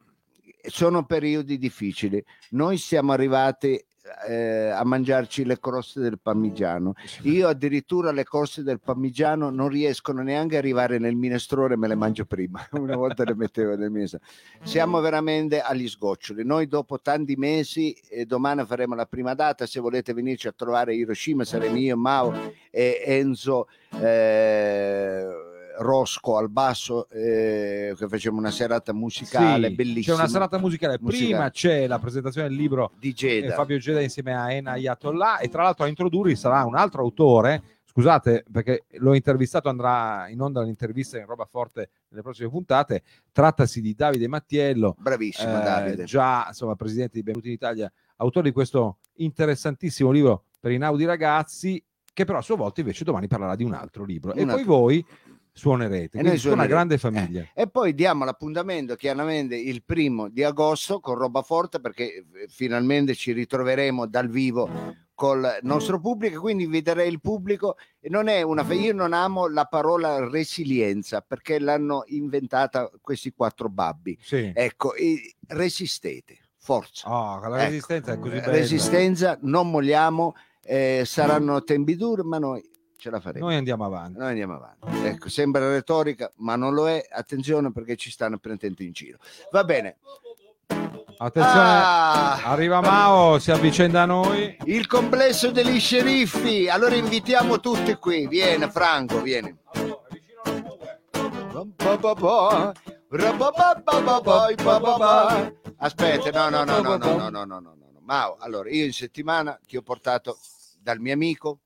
[0.62, 2.22] Sono periodi difficili.
[2.50, 3.82] Noi siamo arrivati
[4.26, 6.94] eh, a mangiarci le croste del parmigiano.
[7.22, 11.94] Io addirittura le croste del parmigiano non riescono neanche a arrivare nel minestrone, me le
[11.94, 12.66] mangio prima.
[12.72, 14.24] Una volta le mettevo nel minestrone.
[14.62, 16.44] Siamo veramente agli sgoccioli.
[16.44, 20.92] Noi dopo tanti mesi, e domani faremo la prima data, se volete venirci a trovare
[20.92, 23.68] a Hiroshima, saremo io, Mao e Enzo.
[24.00, 25.49] eh,
[25.80, 30.98] Rosco al basso eh, che facciamo una serata musicale Sì, bellissima C'è una serata musicale.
[31.00, 31.26] Musicale.
[31.28, 33.54] Prima c'è la presentazione del libro di eh, Geda.
[33.54, 35.38] Fabio Geda insieme a Ena Ayatollah.
[35.38, 37.62] E tra l'altro a introdurre sarà un altro autore.
[37.84, 43.02] Scusate perché l'ho intervistato andrà in onda l'intervista in roba forte nelle prossime puntate.
[43.32, 46.04] Trattasi di Davide Mattiello bravissimo eh, Davide.
[46.04, 51.04] già insomma presidente di Benvenuti in Italia autore di questo interessantissimo libro per i naudi
[51.04, 54.34] ragazzi che però a sua volta invece domani parlerà di un altro libro.
[54.34, 54.72] E Un poi altro.
[54.76, 55.06] voi
[55.60, 56.18] suonerete.
[56.18, 57.46] E noi sono una grande famiglia.
[57.54, 63.14] E poi diamo l'appuntamento chiaramente il primo di agosto con roba forte perché eh, finalmente
[63.14, 64.68] ci ritroveremo dal vivo
[65.14, 67.76] col nostro pubblico quindi inviterei il pubblico.
[68.08, 73.68] Non è una fe- io non amo la parola resilienza perché l'hanno inventata questi quattro
[73.68, 74.16] babbi.
[74.22, 74.50] Sì.
[74.54, 74.94] ecco
[75.48, 77.08] resistete forza.
[77.10, 78.52] Oh, la Ecco, resistenza è così eh, bella.
[78.52, 82.62] resistenza non molliamo eh, saranno tempi duri ma noi
[83.00, 84.18] ce la faremo Noi andiamo avanti.
[84.18, 85.06] noi andiamo avanti.
[85.06, 87.04] Ecco, sembra retorica, ma non lo è.
[87.10, 89.18] Attenzione perché ci stanno prendendo in giro.
[89.50, 89.96] Va bene.
[91.22, 94.56] Attenzione, Ah, arriva Mao, si avvicenda a noi.
[94.64, 96.68] il complesso degli sceriffi.
[96.68, 98.26] Allora invitiamo tutti qui.
[98.26, 99.54] Vieni, Franco, vieni.
[105.82, 108.00] Aspetta, no, no, no, no, no, no, no, no, no, no.
[108.02, 110.36] Mao, allora io in settimana ti ho portato
[110.78, 111.60] dal mio amico,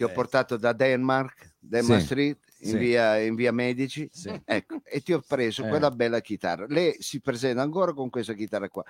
[0.00, 0.12] ti ho Eh.
[0.12, 2.76] portato da Denmark, Denmark Sì, Street, in, sì.
[2.78, 4.32] via, in via Medici, Sì.
[4.46, 5.68] ecco, e ti ho preso Eh.
[5.68, 6.64] quella bella chitarra.
[6.66, 8.82] Lei si presenta ancora con questa chitarra qua.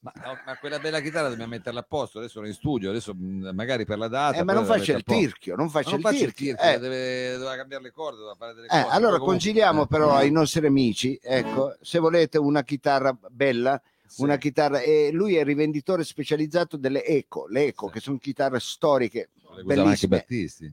[0.00, 3.16] Ma, no, ma quella bella chitarra dobbiamo metterla a posto adesso sono in studio adesso
[3.18, 6.14] magari per la data Eh, ma non la faccia il tirchio, non faccia il faccio
[6.22, 6.54] il tirchio.
[6.54, 6.78] tirchio eh.
[6.78, 10.30] deve, doveva cambiare le corde doveva fare delle Eh, cose allora comunque- eh, però ai
[10.30, 14.22] nostri amici, ecco, se volete una chitarra bella, Sì.
[14.22, 17.92] una chitarra, e lui è rivenditore specializzato delle Eco, le Eco, Sì.
[17.92, 20.24] che sono chitarre storiche, Le bellissime,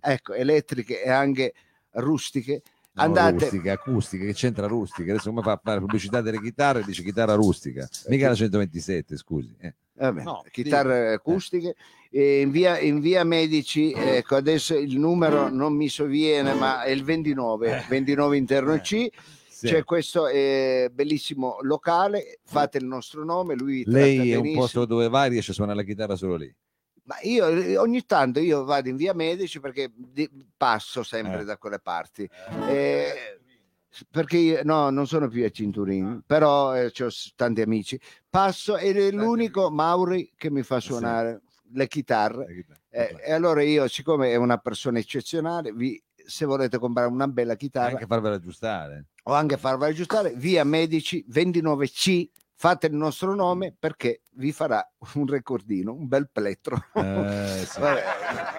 [0.02, 1.54] ecco, elettriche e anche
[1.92, 2.62] rustiche.
[2.94, 5.12] No, Andate, rustica, acustica, che c'entra rustica?
[5.12, 9.54] Adesso come fa a fare pubblicità delle chitarre dice chitarra rustica, mica la 127, scusi.
[9.60, 9.74] eh.
[9.96, 11.76] vabbè, No, chitarre acustiche,
[12.10, 16.92] e in, via, in via Medici, ecco, adesso il numero non mi sovviene, ma è
[16.92, 19.10] il 29, 29 interno C.
[19.56, 19.68] Sì.
[19.68, 25.08] C'è questo eh, bellissimo locale, fate il nostro nome, lui Lei è un posto dove
[25.08, 26.54] va riesce a suonare la chitarra solo lì.
[27.04, 31.44] Ma io eh, ogni tanto io vado in via Medici perché di- passo sempre Eh.
[31.46, 32.30] da quelle parti.
[32.68, 33.40] Eh,
[34.12, 36.90] perché io, no, non sono più a Cinturini, però ho
[37.38, 37.98] tanti amici.
[38.30, 42.66] Passo ed è l'unico Mauri che mi fa suonare le chitarre.
[42.90, 47.56] Eh, e allora io, siccome è una persona eccezionale, vi, se volete comprare una bella
[47.56, 49.06] chitarra Anche farvela aggiustare.
[49.28, 55.26] O anche farvela aggiustare, via Medici 29C, fate il nostro nome perché vi farà un
[55.28, 56.76] recordino, un bel plettro.
[56.94, 57.80] Eh, sì.
[57.80, 58.04] Vabbè,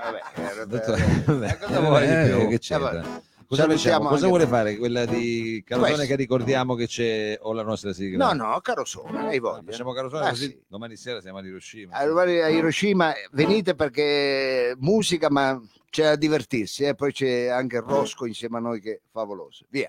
[0.02, 2.48] vabbè, eh, vabbè, eh, cosa vuoi di Eh, più?
[2.48, 2.90] che Eh, c'entra?
[3.00, 3.22] vabbè.
[3.48, 4.76] Cosa, vuole fare?
[4.76, 6.10] Quella di Carosone Questo.
[6.10, 8.32] che ricordiamo che c'è o la nostra sigla?
[8.32, 9.62] No, no, caro sole, hai voglia.
[9.70, 10.60] Facciamo Carosone Ah, così sì.
[10.66, 11.94] domani sera siamo ad Hiroshima.
[11.96, 15.60] Allora, a Hiroshima venite perché musica, ma
[15.90, 19.64] c'è da divertirsi, e poi c'è anche il Rosco insieme a noi che è favoloso.
[19.70, 19.88] Via.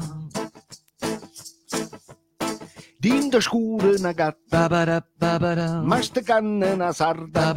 [3.01, 4.69] Dinda scura una gatta,
[5.81, 7.51] masticando una sarda.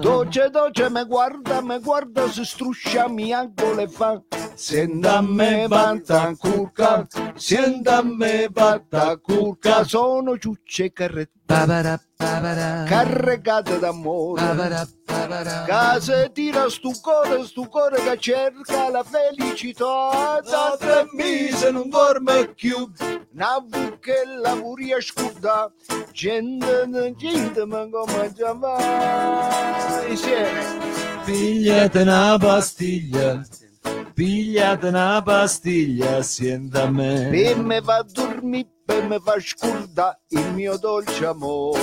[0.00, 4.22] Dolce, dolce, me guarda, me guarda, si struscia, mi ancora fa.
[4.54, 11.39] Senta a me batta curca, senta a me batta curca, sono ciucce carrette,
[12.86, 14.40] carregate d'amore.
[15.66, 20.40] Casa tira stu cuore, stu cuore che cerca la felicità.
[20.42, 22.90] Da tre mesi non dorme più,
[23.34, 25.70] una buchella furia scuda.
[26.12, 30.04] Gente, gente, ma come già va?
[30.08, 30.78] Insieme.
[31.24, 33.42] Pigliate una pastiglia,
[34.14, 37.28] pigliate una pastiglia assieme a me.
[37.30, 41.80] Per me va a dormire, per me fa scurda il mio dolce amore.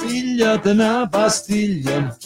[0.00, 2.16] Pigliate una pastiglia,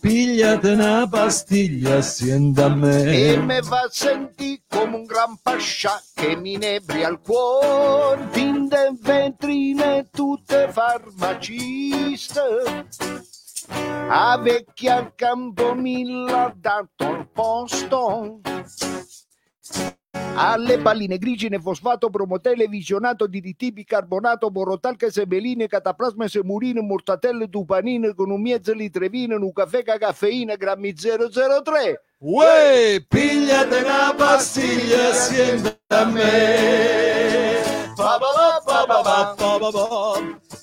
[0.00, 3.36] pigliate una pastiglia assieme a E me.
[3.36, 8.28] me fa sentire come un gran pascià che mi inebria il cuore.
[8.32, 12.40] Tinte vetrine tutte farmaciste.
[13.72, 18.40] A vecchia al Campomilla ha dato il posto.
[20.42, 28.30] Alle palline grigine, fosfato, promotele, visionato, DDT, bicarbonato, borotalche, sebeline, cataplasma, semurine, mortatelle, tupanine, con
[28.30, 32.02] un mezzo litrevino, un caffè, caffeina, grammi 003.
[32.18, 37.60] Uè, pigliate una pastiglia assieme a me.
[37.94, 39.70] Pa, pa, pa, pa, pa, pa, pa,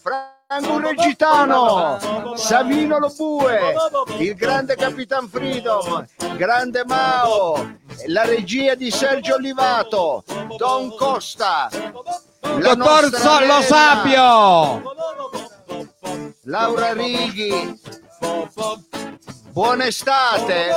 [0.03, 0.36] pa.
[0.49, 1.99] Franco Regitano,
[2.37, 3.73] Savino Lobue,
[4.19, 6.05] il grande Capitan Freedom,
[6.37, 7.75] grande Mao,
[8.05, 10.23] la regia di Sergio Olivato,
[10.55, 11.67] Don Costa,
[12.39, 14.95] la Dottor So- Lo Sapio!
[16.43, 17.77] Laura Righi,
[19.51, 20.71] buona estate.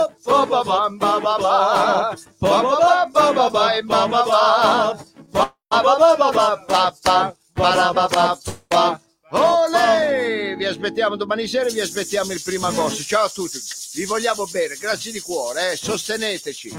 [9.32, 10.56] Olè!
[10.56, 13.02] Vi aspettiamo domani sera e vi aspettiamo il primo agosto.
[13.02, 13.58] Ciao a tutti,
[13.94, 16.72] vi vogliamo bene, grazie di cuore, eh, sosteneteci.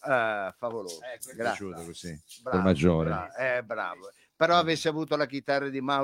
[0.00, 1.00] Ah, favoloso.
[1.00, 1.34] È Grazie.
[1.34, 3.08] piaciuto così, Bravo, per maggiore.
[3.08, 4.10] bravo, eh, bravo.
[4.36, 5.94] Però avessi avuto la chitarra di Mauro